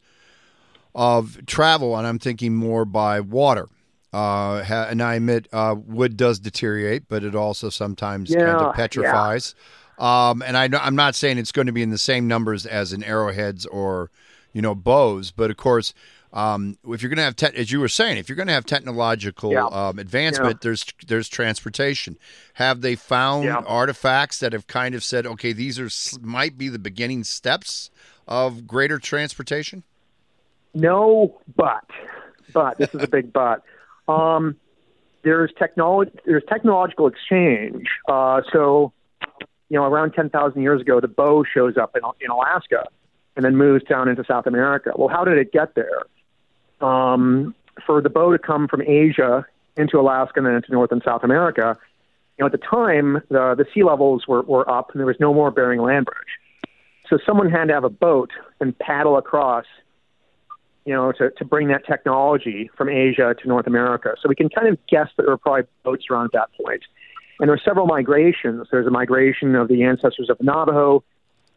of 0.95 1.45
travel? 1.45 1.95
And 1.95 2.07
I'm 2.07 2.19
thinking 2.19 2.55
more 2.55 2.85
by 2.85 3.19
water 3.19 3.67
uh, 4.13 4.63
and 4.67 5.01
I 5.01 5.15
admit 5.15 5.47
uh, 5.53 5.75
wood 5.77 6.17
does 6.17 6.39
deteriorate, 6.39 7.07
but 7.07 7.23
it 7.23 7.35
also 7.35 7.69
sometimes 7.69 8.29
yeah, 8.29 8.45
kind 8.45 8.61
of 8.61 8.75
petrifies. 8.75 9.55
Yeah. 9.99 10.29
Um, 10.29 10.41
and 10.41 10.55
I, 10.55 10.69
I'm 10.81 10.95
not 10.95 11.15
saying 11.15 11.37
it's 11.37 11.51
going 11.51 11.67
to 11.67 11.73
be 11.73 11.81
in 11.81 11.89
the 11.89 11.97
same 11.97 12.27
numbers 12.27 12.65
as 12.65 12.93
in 12.93 13.03
arrowheads 13.03 13.65
or, 13.65 14.11
you 14.53 14.61
know, 14.61 14.75
bows, 14.75 15.31
but 15.31 15.49
of 15.51 15.57
course, 15.57 15.93
Um, 16.33 16.77
if 16.85 17.01
you're 17.01 17.09
going 17.09 17.17
to 17.17 17.23
have, 17.23 17.37
te- 17.37 17.57
as 17.57 17.71
you 17.71 17.79
were 17.79 17.87
saying, 17.87 18.17
if 18.17 18.27
you're 18.27 18.35
going 18.35 18.49
to 18.49 18.53
have 18.53 18.65
technological 18.65 19.53
Yeah. 19.53 19.65
um, 19.67 19.97
advancement, 19.97 20.55
Yeah. 20.55 20.59
there's 20.61 20.85
there's 21.07 21.29
transportation. 21.29 22.17
Have 22.55 22.81
they 22.81 22.95
found 22.95 23.45
Yeah. 23.45 23.63
artifacts 23.65 24.39
that 24.39 24.51
have 24.51 24.67
kind 24.67 24.93
of 24.93 25.03
said, 25.05 25.25
okay, 25.25 25.53
these 25.53 25.79
are 25.79 25.89
might 26.21 26.57
be 26.57 26.67
the 26.67 26.79
beginning 26.79 27.23
steps 27.23 27.89
of 28.27 28.67
greater 28.67 28.99
transportation? 28.99 29.83
No, 30.73 31.39
but 31.55 31.85
but 32.53 32.77
this 32.77 32.93
is 32.93 33.01
a 33.01 33.07
big 33.07 33.31
but. 33.31 33.63
Um, 34.07 34.55
there's 35.23 35.51
technology. 35.57 36.11
There's 36.25 36.43
technological 36.47 37.07
exchange. 37.07 37.87
Uh, 38.07 38.41
so, 38.53 38.93
you 39.69 39.77
know, 39.77 39.83
around 39.83 40.13
ten 40.13 40.29
thousand 40.29 40.61
years 40.61 40.81
ago, 40.81 41.01
the 41.01 41.07
bow 41.07 41.43
shows 41.43 41.75
up 41.77 41.95
in, 41.95 42.01
in 42.21 42.29
Alaska, 42.31 42.85
and 43.35 43.43
then 43.43 43.55
moves 43.55 43.83
down 43.83 44.07
into 44.07 44.23
South 44.23 44.47
America. 44.47 44.91
Well, 44.95 45.09
how 45.09 45.23
did 45.23 45.37
it 45.37 45.51
get 45.51 45.75
there? 45.75 46.03
Um, 46.79 47.55
for 47.85 48.01
the 48.01 48.09
bow 48.09 48.31
to 48.31 48.39
come 48.39 48.67
from 48.67 48.81
Asia 48.81 49.45
into 49.75 49.99
Alaska 49.99 50.39
and 50.39 50.45
then 50.47 50.55
into 50.55 50.71
North 50.71 50.91
and 50.91 51.01
South 51.03 51.23
America, 51.23 51.77
you 52.37 52.43
know, 52.43 52.45
at 52.47 52.51
the 52.51 52.57
time 52.57 53.21
the 53.29 53.55
the 53.55 53.65
sea 53.73 53.83
levels 53.83 54.27
were, 54.27 54.43
were 54.43 54.69
up, 54.69 54.91
and 54.91 54.99
there 54.99 55.07
was 55.07 55.19
no 55.19 55.33
more 55.33 55.51
Bering 55.51 55.81
Land 55.81 56.05
Bridge. 56.05 56.71
So 57.09 57.17
someone 57.25 57.49
had 57.49 57.65
to 57.65 57.73
have 57.73 57.83
a 57.83 57.89
boat 57.89 58.31
and 58.59 58.77
paddle 58.77 59.17
across 59.17 59.65
you 60.87 60.93
know, 60.93 61.11
to, 61.11 61.29
to 61.31 61.43
bring 61.43 61.67
that 61.67 61.85
technology 61.85 62.71
from 62.77 62.87
Asia 62.87 63.35
to 63.41 63.47
North 63.47 63.67
America. 63.67 64.15
So 64.21 64.29
we 64.29 64.35
can 64.35 64.47
kind 64.47 64.69
of 64.69 64.79
guess 64.87 65.09
that 65.17 65.23
there 65.23 65.31
were 65.31 65.37
probably 65.37 65.63
boats 65.83 66.05
around 66.09 66.27
at 66.27 66.31
that 66.31 66.49
point. 66.63 66.81
And 67.41 67.49
there 67.49 67.53
are 67.53 67.61
several 67.63 67.87
migrations. 67.87 68.65
There's 68.71 68.87
a 68.87 68.91
migration 68.91 69.53
of 69.55 69.67
the 69.67 69.83
ancestors 69.83 70.29
of 70.29 70.37
Navajo, 70.41 71.03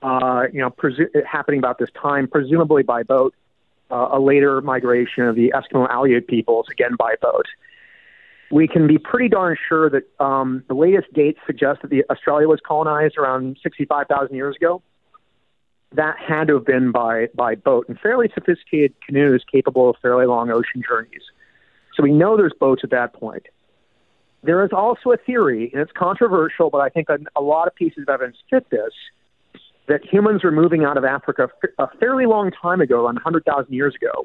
uh, 0.02 0.46
you 0.52 0.60
know, 0.60 0.70
presu- 0.70 1.24
happening 1.24 1.60
about 1.60 1.78
this 1.78 1.90
time, 2.02 2.26
presumably 2.26 2.82
by 2.82 3.04
boat. 3.04 3.32
Uh, 3.88 4.08
a 4.12 4.20
later 4.20 4.60
migration 4.60 5.24
of 5.24 5.36
the 5.36 5.52
Eskimo 5.54 5.88
Aleut 5.88 6.26
peoples, 6.26 6.66
again 6.70 6.96
by 6.96 7.14
boat. 7.20 7.46
We 8.50 8.66
can 8.66 8.88
be 8.88 8.98
pretty 8.98 9.28
darn 9.28 9.56
sure 9.68 9.90
that 9.90 10.02
um, 10.18 10.64
the 10.68 10.74
latest 10.74 11.12
dates 11.12 11.38
suggest 11.46 11.82
that 11.82 11.90
the 11.90 12.04
Australia 12.10 12.48
was 12.48 12.60
colonized 12.66 13.16
around 13.16 13.58
65,000 13.62 14.34
years 14.34 14.56
ago 14.56 14.82
that 15.92 16.16
had 16.18 16.48
to 16.48 16.54
have 16.54 16.66
been 16.66 16.92
by 16.92 17.28
by 17.34 17.54
boat 17.54 17.88
and 17.88 17.98
fairly 17.98 18.30
sophisticated 18.34 18.94
canoes 19.04 19.42
capable 19.50 19.90
of 19.90 19.96
fairly 20.00 20.26
long 20.26 20.50
ocean 20.50 20.82
journeys. 20.86 21.22
So 21.96 22.02
we 22.02 22.12
know 22.12 22.36
there's 22.36 22.52
boats 22.58 22.82
at 22.84 22.90
that 22.90 23.12
point. 23.12 23.46
There 24.42 24.64
is 24.64 24.70
also 24.72 25.10
a 25.10 25.16
theory, 25.16 25.70
and 25.72 25.82
it's 25.82 25.92
controversial, 25.92 26.70
but 26.70 26.78
I 26.78 26.88
think 26.88 27.08
a, 27.10 27.18
a 27.36 27.42
lot 27.42 27.66
of 27.66 27.74
pieces 27.74 28.02
of 28.02 28.08
evidence 28.08 28.38
fit 28.48 28.70
this, 28.70 28.92
that 29.88 30.00
humans 30.04 30.44
were 30.44 30.52
moving 30.52 30.84
out 30.84 30.96
of 30.96 31.04
Africa 31.04 31.50
a 31.78 31.88
fairly 31.98 32.24
long 32.24 32.50
time 32.50 32.80
ago, 32.80 33.04
around 33.04 33.16
100,000 33.16 33.72
years 33.72 33.94
ago. 33.94 34.24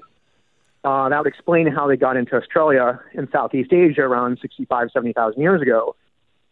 Uh, 0.85 1.09
that 1.09 1.17
would 1.17 1.27
explain 1.27 1.67
how 1.67 1.87
they 1.87 1.97
got 1.97 2.15
into 2.15 2.35
Australia 2.35 3.01
and 3.15 3.27
Southeast 3.31 3.73
Asia 3.73 4.01
around 4.01 4.37
65, 4.41 4.89
70,000 4.93 5.41
years 5.41 5.61
ago. 5.61 5.95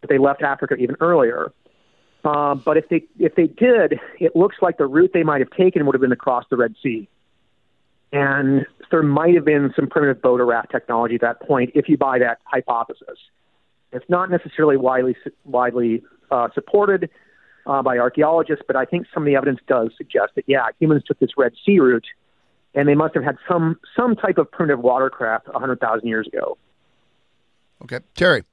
But 0.02 0.10
they 0.10 0.18
left 0.18 0.42
Africa 0.42 0.74
even 0.76 0.96
earlier. 1.00 1.54
Uh, 2.24 2.56
but 2.56 2.78
if 2.78 2.88
they 2.90 3.04
if 3.20 3.36
they 3.36 3.48
did, 3.48 4.00
it 4.20 4.36
looks 4.36 4.58
like 4.62 4.78
the 4.78 4.86
route 4.86 5.12
they 5.14 5.24
might 5.24 5.42
have 5.42 5.50
taken 5.52 5.86
would 5.86 5.94
have 5.94 6.02
been 6.02 6.14
across 6.14 6.46
the 6.50 6.56
Red 6.56 6.74
Sea, 6.82 7.10
and 8.14 8.66
there 8.92 9.04
might 9.04 9.36
have 9.36 9.44
been 9.44 9.74
some 9.76 9.88
primitive 9.88 10.22
boat 10.22 10.40
or 10.40 10.46
raft 10.46 10.72
technology 10.72 11.16
at 11.16 11.22
that 11.22 11.42
point. 11.42 11.72
If 11.76 11.90
you 11.90 11.98
buy 11.98 12.20
that 12.20 12.40
hypothesis, 12.46 13.18
it's 13.92 14.06
not 14.08 14.30
necessarily 14.30 14.78
widely 14.78 15.18
widely 15.44 16.02
uh, 16.32 16.48
supported 16.54 17.10
uh, 17.66 17.82
by 17.82 17.98
archaeologists, 17.98 18.64
but 18.66 18.78
I 18.78 18.86
think 18.86 19.06
some 19.14 19.24
of 19.24 19.28
the 19.28 19.36
evidence 19.36 19.60
does 19.68 19.92
suggest 19.98 20.34
that 20.36 20.46
yeah, 20.48 20.68
humans 20.80 21.04
took 21.06 21.20
this 21.20 21.32
Red 21.38 21.54
Sea 21.66 21.80
route, 21.80 22.08
and 22.74 22.88
they 22.88 22.96
must 22.96 23.16
have 23.16 23.24
had 23.24 23.38
some 23.50 23.80
some 23.98 24.16
type 24.16 24.38
of 24.38 24.50
primitive 24.50 24.80
watercraft 24.80 25.48
hundred 25.54 25.82
thousand 25.82 26.08
years 26.08 26.28
ago. 26.28 26.58
Okay, 27.84 28.00
Terry. 28.16 28.44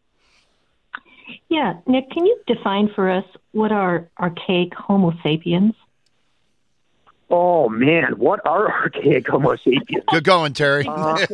Yeah, 1.48 1.74
Nick, 1.86 2.10
can 2.10 2.26
you 2.26 2.40
define 2.46 2.90
for 2.94 3.10
us 3.10 3.24
what 3.52 3.72
are 3.72 4.08
archaic 4.18 4.74
Homo 4.74 5.12
sapiens? 5.22 5.74
Oh 7.30 7.68
man, 7.68 8.18
what 8.18 8.40
are 8.44 8.70
archaic 8.70 9.28
Homo 9.28 9.56
sapiens? 9.56 10.04
Good 10.10 10.24
going, 10.24 10.52
Terry. 10.52 10.84
Uh, 10.86 11.26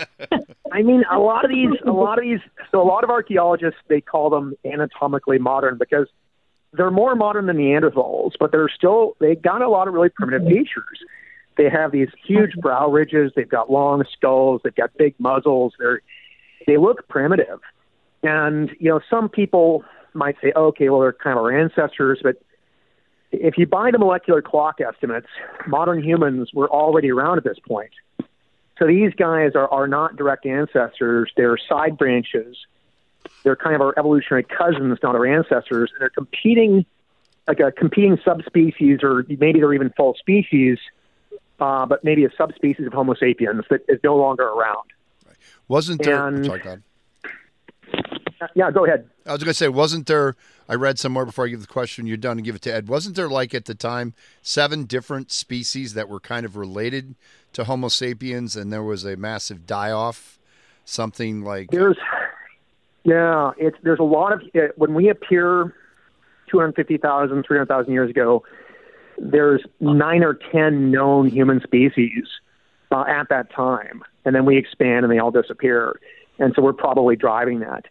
I 0.72 0.82
mean, 0.82 1.04
a 1.10 1.18
lot 1.18 1.44
of 1.44 1.50
these, 1.50 1.70
a 1.86 1.90
lot 1.90 2.18
of 2.18 2.24
these, 2.24 2.40
so 2.70 2.80
a 2.80 2.88
lot 2.88 3.04
of 3.04 3.10
archaeologists 3.10 3.78
they 3.88 4.00
call 4.00 4.30
them 4.30 4.54
anatomically 4.64 5.38
modern 5.38 5.76
because 5.78 6.08
they're 6.72 6.90
more 6.90 7.14
modern 7.14 7.46
than 7.46 7.58
Neanderthals, 7.58 8.32
but 8.40 8.52
they're 8.52 8.70
still 8.74 9.16
they 9.20 9.34
got 9.34 9.62
a 9.62 9.68
lot 9.68 9.86
of 9.86 9.94
really 9.94 10.08
primitive 10.08 10.46
features. 10.48 10.98
They 11.56 11.70
have 11.70 11.92
these 11.92 12.08
huge 12.26 12.54
brow 12.56 12.90
ridges. 12.90 13.32
They've 13.36 13.48
got 13.48 13.70
long 13.70 14.04
skulls. 14.16 14.62
They've 14.64 14.74
got 14.74 14.96
big 14.96 15.14
muzzles. 15.18 15.74
They're 15.78 16.00
they 16.66 16.78
look 16.78 17.06
primitive, 17.08 17.60
and 18.24 18.70
you 18.80 18.90
know 18.90 19.00
some 19.08 19.28
people 19.28 19.84
might 20.12 20.36
say, 20.42 20.52
okay, 20.56 20.88
well 20.88 21.00
they're 21.00 21.12
kind 21.12 21.38
of 21.38 21.44
our 21.44 21.56
ancestors, 21.56 22.20
but 22.22 22.42
if 23.40 23.58
you 23.58 23.66
buy 23.66 23.90
the 23.90 23.98
molecular 23.98 24.42
clock 24.42 24.80
estimates, 24.80 25.26
modern 25.66 26.02
humans 26.02 26.50
were 26.54 26.68
already 26.68 27.10
around 27.10 27.38
at 27.38 27.44
this 27.44 27.58
point. 27.66 27.90
So 28.78 28.86
these 28.86 29.12
guys 29.14 29.52
are, 29.54 29.68
are 29.72 29.86
not 29.86 30.16
direct 30.16 30.46
ancestors. 30.46 31.30
They're 31.36 31.56
side 31.68 31.96
branches. 31.96 32.56
They're 33.42 33.56
kind 33.56 33.74
of 33.74 33.80
our 33.80 33.94
evolutionary 33.98 34.44
cousins, 34.44 34.98
not 35.02 35.14
our 35.14 35.26
ancestors. 35.26 35.90
And 35.92 36.00
they're 36.00 36.10
competing, 36.10 36.84
like 37.46 37.60
a 37.60 37.70
competing 37.70 38.18
subspecies, 38.24 39.00
or 39.02 39.24
maybe 39.28 39.60
they're 39.60 39.74
even 39.74 39.90
full 39.96 40.14
species, 40.18 40.78
uh, 41.60 41.86
but 41.86 42.02
maybe 42.02 42.24
a 42.24 42.30
subspecies 42.36 42.86
of 42.86 42.92
Homo 42.92 43.14
sapiens 43.14 43.64
that 43.70 43.82
is 43.88 44.00
no 44.02 44.16
longer 44.16 44.44
around. 44.44 44.90
Wasn't 45.68 46.02
there? 46.02 46.26
And- 46.26 46.44
sorry, 46.44 46.60
God. 46.60 46.82
Yeah, 48.54 48.70
go 48.70 48.84
ahead. 48.84 49.08
I 49.26 49.32
was 49.32 49.42
going 49.42 49.50
to 49.50 49.54
say, 49.54 49.68
wasn't 49.68 50.06
there? 50.06 50.36
I 50.68 50.74
read 50.74 50.98
somewhere 50.98 51.24
before 51.24 51.46
I 51.46 51.48
give 51.48 51.60
the 51.60 51.66
question. 51.66 52.06
You're 52.06 52.16
done 52.16 52.38
and 52.38 52.44
give 52.44 52.54
it 52.54 52.62
to 52.62 52.74
Ed. 52.74 52.88
Wasn't 52.88 53.16
there 53.16 53.28
like 53.28 53.54
at 53.54 53.64
the 53.64 53.74
time 53.74 54.14
seven 54.42 54.84
different 54.84 55.32
species 55.32 55.94
that 55.94 56.08
were 56.08 56.20
kind 56.20 56.44
of 56.44 56.56
related 56.56 57.14
to 57.54 57.64
Homo 57.64 57.88
sapiens, 57.88 58.56
and 58.56 58.72
there 58.72 58.82
was 58.82 59.04
a 59.04 59.16
massive 59.16 59.66
die-off, 59.66 60.38
something 60.84 61.42
like 61.42 61.70
There's, 61.70 61.96
yeah, 63.04 63.52
it's 63.56 63.76
there's 63.82 64.00
a 64.00 64.04
lot 64.04 64.32
of 64.32 64.42
it, 64.52 64.76
when 64.76 64.94
we 64.94 65.08
appear 65.08 65.74
250,000, 66.50 67.44
300,000 67.44 67.92
years 67.92 68.10
ago. 68.10 68.44
There's 69.18 69.62
nine 69.80 70.24
or 70.24 70.34
ten 70.34 70.90
known 70.90 71.28
human 71.28 71.60
species 71.60 72.26
uh, 72.90 73.04
at 73.06 73.28
that 73.28 73.52
time, 73.52 74.02
and 74.24 74.34
then 74.34 74.44
we 74.44 74.56
expand 74.56 75.04
and 75.04 75.12
they 75.12 75.18
all 75.18 75.30
disappear, 75.30 76.00
and 76.38 76.52
so 76.54 76.62
we're 76.62 76.72
probably 76.72 77.16
driving 77.16 77.60
that. 77.60 77.84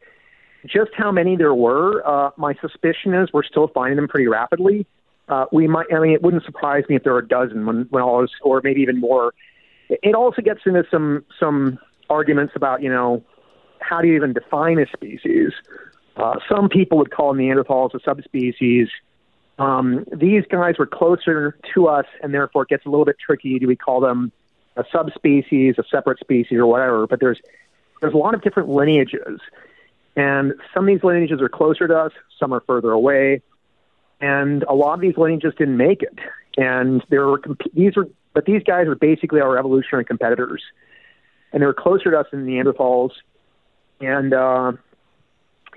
Just 0.65 0.91
how 0.95 1.11
many 1.11 1.35
there 1.35 1.53
were, 1.53 2.05
uh, 2.07 2.31
my 2.37 2.53
suspicion 2.61 3.13
is 3.13 3.29
we're 3.33 3.43
still 3.43 3.67
finding 3.67 3.97
them 3.97 4.07
pretty 4.07 4.27
rapidly. 4.27 4.85
Uh, 5.27 5.45
we 5.51 5.67
might, 5.67 5.87
I 5.93 5.99
mean, 5.99 6.13
it 6.13 6.21
wouldn't 6.21 6.43
surprise 6.43 6.83
me 6.89 6.95
if 6.95 7.03
there 7.03 7.13
were 7.13 7.19
a 7.19 7.27
dozen 7.27 7.65
when, 7.65 7.87
when 7.89 8.03
all 8.03 8.23
is, 8.23 8.29
or 8.41 8.61
maybe 8.63 8.81
even 8.81 8.99
more. 8.99 9.33
It 9.89 10.15
also 10.15 10.41
gets 10.41 10.61
into 10.65 10.83
some 10.89 11.25
some 11.39 11.79
arguments 12.09 12.53
about, 12.55 12.81
you 12.81 12.89
know, 12.89 13.23
how 13.79 14.01
do 14.01 14.07
you 14.07 14.15
even 14.15 14.33
define 14.33 14.79
a 14.79 14.85
species? 14.87 15.51
Uh, 16.15 16.35
some 16.49 16.69
people 16.69 16.97
would 16.97 17.11
call 17.11 17.33
Neanderthals 17.33 17.93
a 17.93 17.99
subspecies. 18.03 18.87
Um, 19.59 20.05
these 20.15 20.43
guys 20.49 20.75
were 20.79 20.85
closer 20.85 21.57
to 21.73 21.87
us, 21.87 22.05
and 22.21 22.33
therefore 22.33 22.63
it 22.63 22.69
gets 22.69 22.85
a 22.85 22.89
little 22.89 23.05
bit 23.05 23.17
tricky. 23.23 23.59
Do 23.59 23.67
we 23.67 23.75
call 23.75 23.99
them 23.99 24.31
a 24.77 24.83
subspecies, 24.91 25.75
a 25.77 25.83
separate 25.89 26.19
species, 26.19 26.57
or 26.57 26.65
whatever? 26.65 27.07
But 27.07 27.19
there's 27.19 27.39
there's 28.03 28.13
a 28.13 28.17
lot 28.17 28.33
of 28.33 28.41
different 28.41 28.67
lineages, 28.67 29.39
and 30.17 30.53
some 30.73 30.83
of 30.83 30.93
these 30.93 31.03
lineages 31.03 31.41
are 31.41 31.47
closer 31.47 31.87
to 31.87 31.97
us, 31.97 32.11
some 32.37 32.53
are 32.53 32.59
further 32.67 32.91
away, 32.91 33.41
and 34.19 34.63
a 34.63 34.73
lot 34.73 34.95
of 34.95 34.99
these 34.99 35.15
lineages 35.15 35.53
didn't 35.57 35.77
make 35.77 36.03
it. 36.03 36.19
And 36.57 37.01
there 37.09 37.25
were 37.25 37.41
these 37.73 37.95
are, 37.95 38.05
but 38.33 38.45
these 38.45 38.61
guys 38.63 38.87
are 38.87 38.95
basically 38.95 39.39
our 39.39 39.57
evolutionary 39.57 40.03
competitors, 40.03 40.61
and 41.53 41.61
they 41.61 41.65
were 41.65 41.73
closer 41.73 42.11
to 42.11 42.19
us 42.19 42.27
than 42.29 42.45
Neanderthals, 42.45 43.11
and 44.01 44.33
uh, 44.33 44.73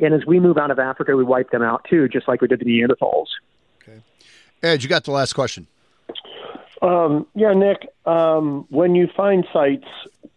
and 0.00 0.12
as 0.12 0.26
we 0.26 0.40
move 0.40 0.58
out 0.58 0.72
of 0.72 0.80
Africa, 0.80 1.14
we 1.16 1.22
wipe 1.22 1.50
them 1.50 1.62
out 1.62 1.86
too, 1.88 2.08
just 2.08 2.26
like 2.26 2.40
we 2.42 2.48
did 2.48 2.58
the 2.58 2.64
Neanderthals. 2.64 3.26
Ed. 4.64 4.82
You 4.82 4.88
got 4.88 5.04
the 5.04 5.12
last 5.12 5.34
question. 5.34 5.68
Um, 6.82 7.26
yeah, 7.34 7.52
Nick, 7.52 7.88
um, 8.04 8.66
when 8.68 8.96
you 8.96 9.08
find 9.16 9.46
sites 9.52 9.86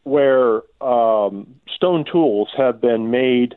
where 0.09 0.61
um, 0.81 1.55
stone 1.75 2.05
tools 2.09 2.49
have 2.57 2.81
been 2.81 3.11
made, 3.11 3.55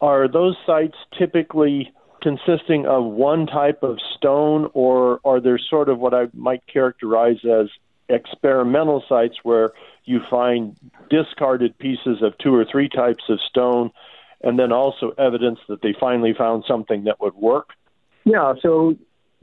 are 0.00 0.28
those 0.28 0.56
sites 0.66 0.96
typically 1.18 1.92
consisting 2.22 2.86
of 2.86 3.04
one 3.04 3.46
type 3.46 3.82
of 3.82 3.98
stone, 4.16 4.70
or 4.72 5.20
are 5.24 5.40
there 5.40 5.58
sort 5.58 5.88
of 5.88 5.98
what 5.98 6.14
I 6.14 6.28
might 6.32 6.62
characterize 6.66 7.44
as 7.44 7.68
experimental 8.08 9.04
sites 9.08 9.36
where 9.42 9.72
you 10.04 10.20
find 10.30 10.76
discarded 11.10 11.78
pieces 11.78 12.22
of 12.22 12.36
two 12.38 12.54
or 12.54 12.64
three 12.64 12.88
types 12.88 13.24
of 13.28 13.40
stone, 13.40 13.90
and 14.42 14.58
then 14.58 14.72
also 14.72 15.12
evidence 15.18 15.58
that 15.68 15.82
they 15.82 15.94
finally 15.98 16.34
found 16.34 16.64
something 16.66 17.04
that 17.04 17.20
would 17.20 17.34
work? 17.34 17.70
Yeah, 18.24 18.54
so 18.62 18.96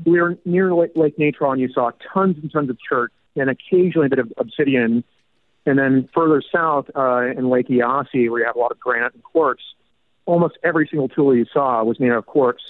we 0.06 0.20
were 0.20 0.38
near 0.46 0.74
Lake, 0.74 0.92
Lake 0.96 1.18
Natron. 1.20 1.60
You 1.60 1.70
saw 1.72 1.92
tons 2.14 2.38
and 2.42 2.52
tons 2.52 2.70
of 2.70 2.78
chert 2.88 3.12
and 3.36 3.50
occasionally 3.50 4.08
a 4.08 4.10
bit 4.10 4.20
of 4.20 4.34
obsidian 4.38 5.04
And 5.66 5.78
then 5.78 6.10
further 6.14 6.42
south 6.54 6.90
uh, 6.96 7.28
in 7.38 7.50
Lake 7.50 7.68
Eyasi, 7.68 8.30
where 8.30 8.42
you 8.42 8.46
have 8.46 8.56
a 8.56 8.60
lot 8.60 8.72
of 8.72 8.80
granite 8.80 9.14
and 9.14 9.24
quartz, 9.24 9.62
almost 10.26 10.58
every 10.64 10.88
single 10.90 11.08
tool 11.08 11.36
you 11.36 11.46
saw 11.52 11.84
was 11.84 12.00
made 12.00 12.12
out 12.12 12.18
of 12.18 12.26
quartz. 12.26 12.64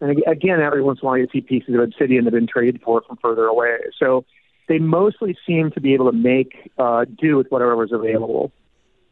And 0.00 0.22
again, 0.26 0.60
every 0.60 0.82
once 0.82 1.00
in 1.00 1.06
a 1.06 1.08
while 1.08 1.18
you 1.18 1.26
see 1.32 1.40
pieces 1.40 1.74
of 1.74 1.80
obsidian 1.80 2.24
that 2.24 2.34
have 2.34 2.40
been 2.40 2.46
traded 2.46 2.82
for 2.82 3.02
from 3.02 3.16
further 3.16 3.46
away. 3.46 3.78
So 3.98 4.24
they 4.68 4.78
mostly 4.78 5.36
seem 5.46 5.70
to 5.72 5.80
be 5.80 5.94
able 5.94 6.10
to 6.10 6.16
make 6.16 6.70
uh, 6.78 7.04
do 7.04 7.36
with 7.36 7.46
whatever 7.48 7.76
was 7.76 7.92
available. 7.92 8.52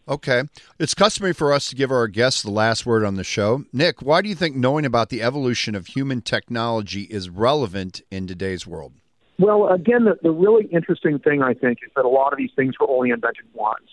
Okay. 0.07 0.43
It's 0.79 0.93
customary 0.93 1.33
for 1.33 1.53
us 1.53 1.69
to 1.69 1.75
give 1.75 1.91
our 1.91 2.09
guests 2.09 2.43
the 2.43 2.51
last 2.51 2.85
word 2.85 3.05
on 3.05 3.15
the 3.15 3.25
show. 3.25 3.65
Nick, 3.73 4.03
why 4.03 4.21
do 4.21 4.29
you 4.29 4.35
think 4.35 4.55
knowing 4.55 4.85
about 4.85 5.09
the 5.09 5.23
evolution 5.23 5.75
of 5.75 5.87
human 5.87 6.21
technology 6.21 7.03
is 7.03 7.31
relevant 7.31 8.03
in 8.11 8.27
today's 8.27 8.67
world? 8.67 8.93
Well, 9.39 9.69
again, 9.69 10.05
the, 10.05 10.19
the 10.23 10.31
really 10.31 10.67
interesting 10.67 11.19
thing, 11.19 11.43
I 11.43 11.55
think, 11.55 11.79
is 11.85 11.91
that 11.97 12.05
a 12.05 12.09
lot 12.09 12.33
of 12.33 12.39
these 12.39 12.53
things 12.55 12.75
were 12.79 12.89
only 12.89 13.11
invented 13.11 13.47
once. 13.53 13.91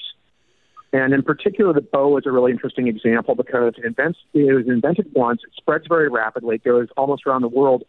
And 0.94 1.14
in 1.14 1.24
particular, 1.24 1.74
the 1.74 1.82
bow 1.82 2.18
is 2.18 2.26
a 2.26 2.32
really 2.32 2.52
interesting 2.52 2.88
example 2.88 3.36
because 3.36 3.74
it, 3.78 3.86
invents, 3.86 4.20
it 4.34 4.54
was 4.54 4.68
invented 4.68 5.10
once, 5.14 5.42
it 5.46 5.54
spreads 5.56 5.86
very 5.88 6.10
rapidly, 6.10 6.56
it 6.56 6.64
goes 6.64 6.90
almost 6.98 7.26
around 7.26 7.42
the 7.42 7.48
world. 7.48 7.84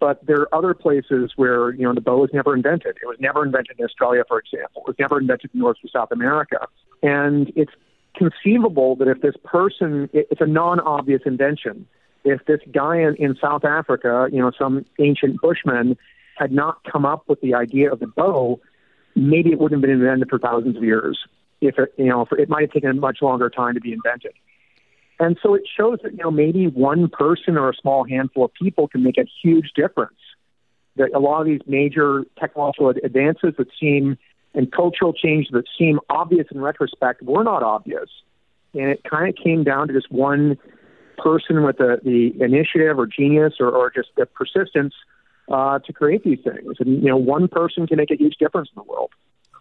But 0.00 0.26
there 0.26 0.40
are 0.40 0.54
other 0.54 0.74
places 0.74 1.32
where, 1.36 1.72
you 1.72 1.84
know, 1.84 1.94
the 1.94 2.00
bow 2.00 2.18
was 2.18 2.30
never 2.34 2.54
invented. 2.54 2.96
It 3.00 3.06
was 3.06 3.16
never 3.20 3.44
invented 3.44 3.76
in 3.78 3.84
Australia, 3.84 4.24
for 4.26 4.40
example. 4.40 4.82
It 4.82 4.88
was 4.88 4.96
never 4.98 5.18
invented 5.20 5.50
in 5.54 5.60
North 5.60 5.78
or 5.82 5.88
South 5.88 6.10
America. 6.10 6.66
And 7.02 7.52
it's 7.54 7.72
conceivable 8.14 8.96
that 8.96 9.08
if 9.08 9.22
this 9.22 9.36
person, 9.44 10.10
it's 10.12 10.40
a 10.40 10.46
non-obvious 10.46 11.22
invention. 11.24 11.86
If 12.24 12.44
this 12.46 12.60
guy 12.72 12.98
in, 12.98 13.14
in 13.16 13.36
South 13.40 13.64
Africa, 13.64 14.28
you 14.32 14.40
know, 14.40 14.50
some 14.58 14.84
ancient 14.98 15.40
bushman, 15.40 15.96
had 16.36 16.52
not 16.52 16.78
come 16.90 17.04
up 17.04 17.24
with 17.28 17.40
the 17.40 17.54
idea 17.54 17.92
of 17.92 18.00
the 18.00 18.06
bow, 18.06 18.60
maybe 19.14 19.50
it 19.50 19.58
wouldn't 19.58 19.80
have 19.80 19.82
been 19.82 19.98
invented 19.98 20.28
for 20.28 20.38
thousands 20.38 20.76
of 20.76 20.84
years. 20.84 21.18
If 21.60 21.78
it, 21.78 21.94
you 21.96 22.06
know, 22.06 22.26
it 22.32 22.48
might 22.48 22.62
have 22.62 22.72
taken 22.72 22.90
a 22.90 22.94
much 22.94 23.18
longer 23.22 23.48
time 23.48 23.74
to 23.74 23.80
be 23.80 23.92
invented. 23.92 24.32
And 25.20 25.38
so 25.42 25.54
it 25.54 25.62
shows 25.76 25.98
that 26.02 26.12
you 26.12 26.18
know 26.18 26.30
maybe 26.30 26.66
one 26.66 27.08
person 27.08 27.56
or 27.56 27.70
a 27.70 27.74
small 27.74 28.04
handful 28.04 28.46
of 28.46 28.52
people 28.54 28.88
can 28.88 29.02
make 29.02 29.16
a 29.16 29.24
huge 29.42 29.70
difference. 29.76 30.18
That 30.96 31.10
a 31.14 31.18
lot 31.18 31.40
of 31.40 31.46
these 31.46 31.60
major 31.66 32.24
technological 32.38 32.90
advances 32.90 33.54
that 33.58 33.68
seem 33.80 34.18
and 34.54 34.70
cultural 34.70 35.12
changes 35.12 35.50
that 35.52 35.64
seem 35.76 35.98
obvious 36.08 36.46
in 36.52 36.60
retrospect 36.60 37.22
were 37.22 37.42
not 37.42 37.62
obvious, 37.62 38.08
and 38.72 38.90
it 38.90 39.02
kind 39.08 39.28
of 39.28 39.34
came 39.42 39.64
down 39.64 39.88
to 39.88 39.94
just 39.94 40.10
one 40.12 40.56
person 41.18 41.62
with 41.62 41.78
the, 41.78 41.98
the 42.04 42.32
initiative 42.44 42.98
or 42.98 43.06
genius 43.06 43.54
or, 43.60 43.70
or 43.70 43.90
just 43.90 44.08
the 44.16 44.26
persistence 44.26 44.94
uh, 45.50 45.78
to 45.80 45.92
create 45.92 46.24
these 46.24 46.40
things. 46.42 46.76
And 46.78 47.02
you 47.02 47.08
know, 47.08 47.16
one 47.16 47.48
person 47.48 47.86
can 47.86 47.96
make 47.96 48.10
a 48.10 48.16
huge 48.16 48.36
difference 48.38 48.68
in 48.74 48.80
the 48.80 48.84
world. 48.84 49.10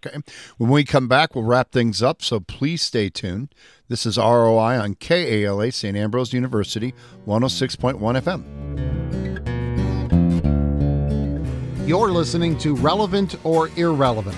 Okay. 0.05 0.17
When 0.57 0.69
we 0.69 0.83
come 0.83 1.07
back, 1.07 1.33
we'll 1.33 1.45
wrap 1.45 1.71
things 1.71 2.03
up, 2.03 2.21
so 2.21 2.41
please 2.41 2.81
stay 2.81 3.09
tuned. 3.09 3.55
This 3.87 4.05
is 4.05 4.17
ROI 4.17 4.77
on 4.79 4.95
KALA 4.95 5.71
St. 5.71 5.95
Ambrose 5.95 6.33
University, 6.33 6.93
106.1 7.25 7.99
FM. 8.21 8.43
You're 11.87 12.11
listening 12.11 12.57
to 12.59 12.75
Relevant 12.75 13.35
or 13.45 13.69
Irrelevant 13.77 14.37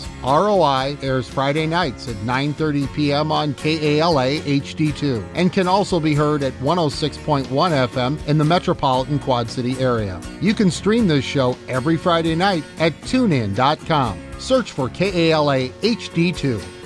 ROI 0.23 0.97
airs 1.01 1.27
Friday 1.27 1.65
nights 1.65 2.07
at 2.07 2.15
9:30 2.17 2.93
p.m. 2.93 3.31
on 3.31 3.53
KALA 3.55 4.39
HD2 4.41 5.25
and 5.35 5.51
can 5.51 5.67
also 5.67 5.99
be 5.99 6.13
heard 6.13 6.43
at 6.43 6.53
106.1 6.53 7.45
FM 7.47 8.27
in 8.27 8.37
the 8.37 8.45
metropolitan 8.45 9.19
Quad 9.19 9.49
City 9.49 9.77
area. 9.79 10.21
You 10.41 10.53
can 10.53 10.71
stream 10.71 11.07
this 11.07 11.25
show 11.25 11.57
every 11.67 11.97
Friday 11.97 12.35
night 12.35 12.63
at 12.79 12.93
tunein.com. 13.01 14.19
Search 14.39 14.71
for 14.71 14.89
KALA 14.89 15.69
HD2. 15.69 16.80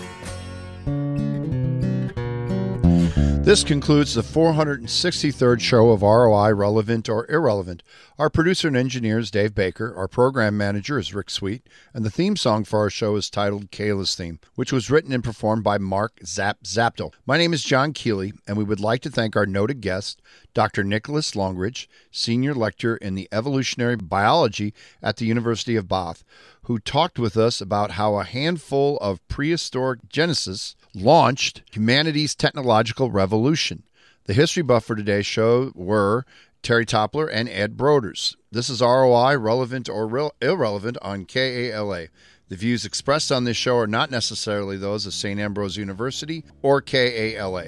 This 3.16 3.64
concludes 3.64 4.14
the 4.14 4.22
463rd 4.22 5.62
show 5.62 5.92
of 5.92 6.02
ROI 6.02 6.54
Relevant 6.54 7.08
or 7.08 7.30
Irrelevant. 7.32 7.82
Our 8.20 8.30
producer 8.30 8.68
and 8.68 8.76
engineer 8.76 9.20
is 9.20 9.32
Dave 9.32 9.56
Baker. 9.56 9.96
Our 9.96 10.10
program 10.10 10.58
manager 10.58 11.00
is 11.00 11.14
Rick 11.14 11.30
Sweet. 11.30 11.66
And 11.94 12.04
the 12.04 12.10
theme 12.10 12.36
song 12.36 12.66
for 12.66 12.80
our 12.80 12.90
show 12.90 13.16
is 13.16 13.30
titled 13.30 13.72
Kayla's 13.72 14.16
Theme, 14.16 14.40
which 14.56 14.74
was 14.74 14.90
written 14.92 15.14
and 15.14 15.24
performed 15.24 15.64
by 15.64 15.78
Mark 15.78 16.20
Zap 16.26 16.64
Zaptel. 16.64 17.14
My 17.26 17.38
name 17.38 17.54
is 17.54 17.64
John 17.64 17.94
Keeley, 17.94 18.34
and 18.48 18.58
we 18.58 18.66
would 18.66 18.82
like 18.82 19.02
to 19.04 19.10
thank 19.10 19.38
our 19.38 19.46
noted 19.46 19.80
guest, 19.80 20.22
Dr. 20.54 20.84
Nicholas 20.84 21.32
Longrich, 21.36 21.88
Senior 22.12 22.54
Lecturer 22.54 22.98
in 22.98 23.16
the 23.16 23.30
Evolutionary 23.32 23.96
Biology 23.96 24.74
at 25.02 25.18
the 25.18 25.26
University 25.26 25.78
of 25.78 25.88
Bath, 25.88 26.26
who 26.64 26.80
talked 26.80 27.20
with 27.20 27.38
us 27.38 27.62
about 27.62 27.92
how 27.92 28.18
a 28.18 28.26
handful 28.26 28.98
of 28.98 29.26
prehistoric 29.30 30.10
geniuses 30.10 30.76
launched 30.96 31.62
humanity's 31.72 32.34
technological 32.34 33.12
revolution. 33.12 33.84
The 34.26 34.34
history 34.34 34.64
buff 34.64 34.86
for 34.86 34.96
today's 34.96 35.26
show 35.26 35.72
were 35.76 36.26
Terry 36.64 36.86
Toppler 36.86 37.30
and 37.32 37.48
Ed 37.50 37.78
Broders. 37.78 38.36
This 38.52 38.70
is 38.70 38.82
ROI, 38.82 39.38
relevant 39.38 39.88
or 39.88 40.32
irrelevant 40.42 40.98
on 41.02 41.26
KALA. 41.26 42.08
The 42.48 42.56
views 42.56 42.86
expressed 42.86 43.32
on 43.32 43.44
this 43.44 43.58
show 43.58 43.78
are 43.78 43.88
not 43.88 44.10
necessarily 44.10 44.78
those 44.78 45.06
of 45.06 45.14
St. 45.14 45.40
Ambrose 45.40 45.78
University 45.78 46.44
or 46.62 46.82
KALA. 46.82 47.68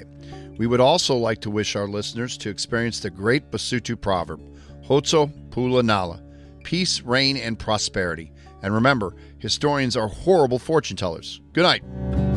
We 0.56 0.66
would 0.66 0.80
also 0.80 1.14
like 1.16 1.40
to 1.42 1.50
wish 1.50 1.76
our 1.76 1.86
listeners 1.86 2.36
to 2.38 2.50
experience 2.50 3.00
the 3.00 3.10
great 3.10 3.50
Basutu 3.50 4.00
proverb, 4.00 4.40
Khotso 4.86 5.30
Pula 5.50 5.84
Nala, 5.84 6.20
peace, 6.64 7.02
rain, 7.02 7.36
and 7.36 7.58
prosperity. 7.58 8.32
And 8.62 8.74
remember, 8.74 9.14
historians 9.38 9.96
are 9.96 10.08
horrible 10.08 10.58
fortune 10.58 10.96
tellers. 10.96 11.40
Good 11.52 11.62
night. 11.62 12.27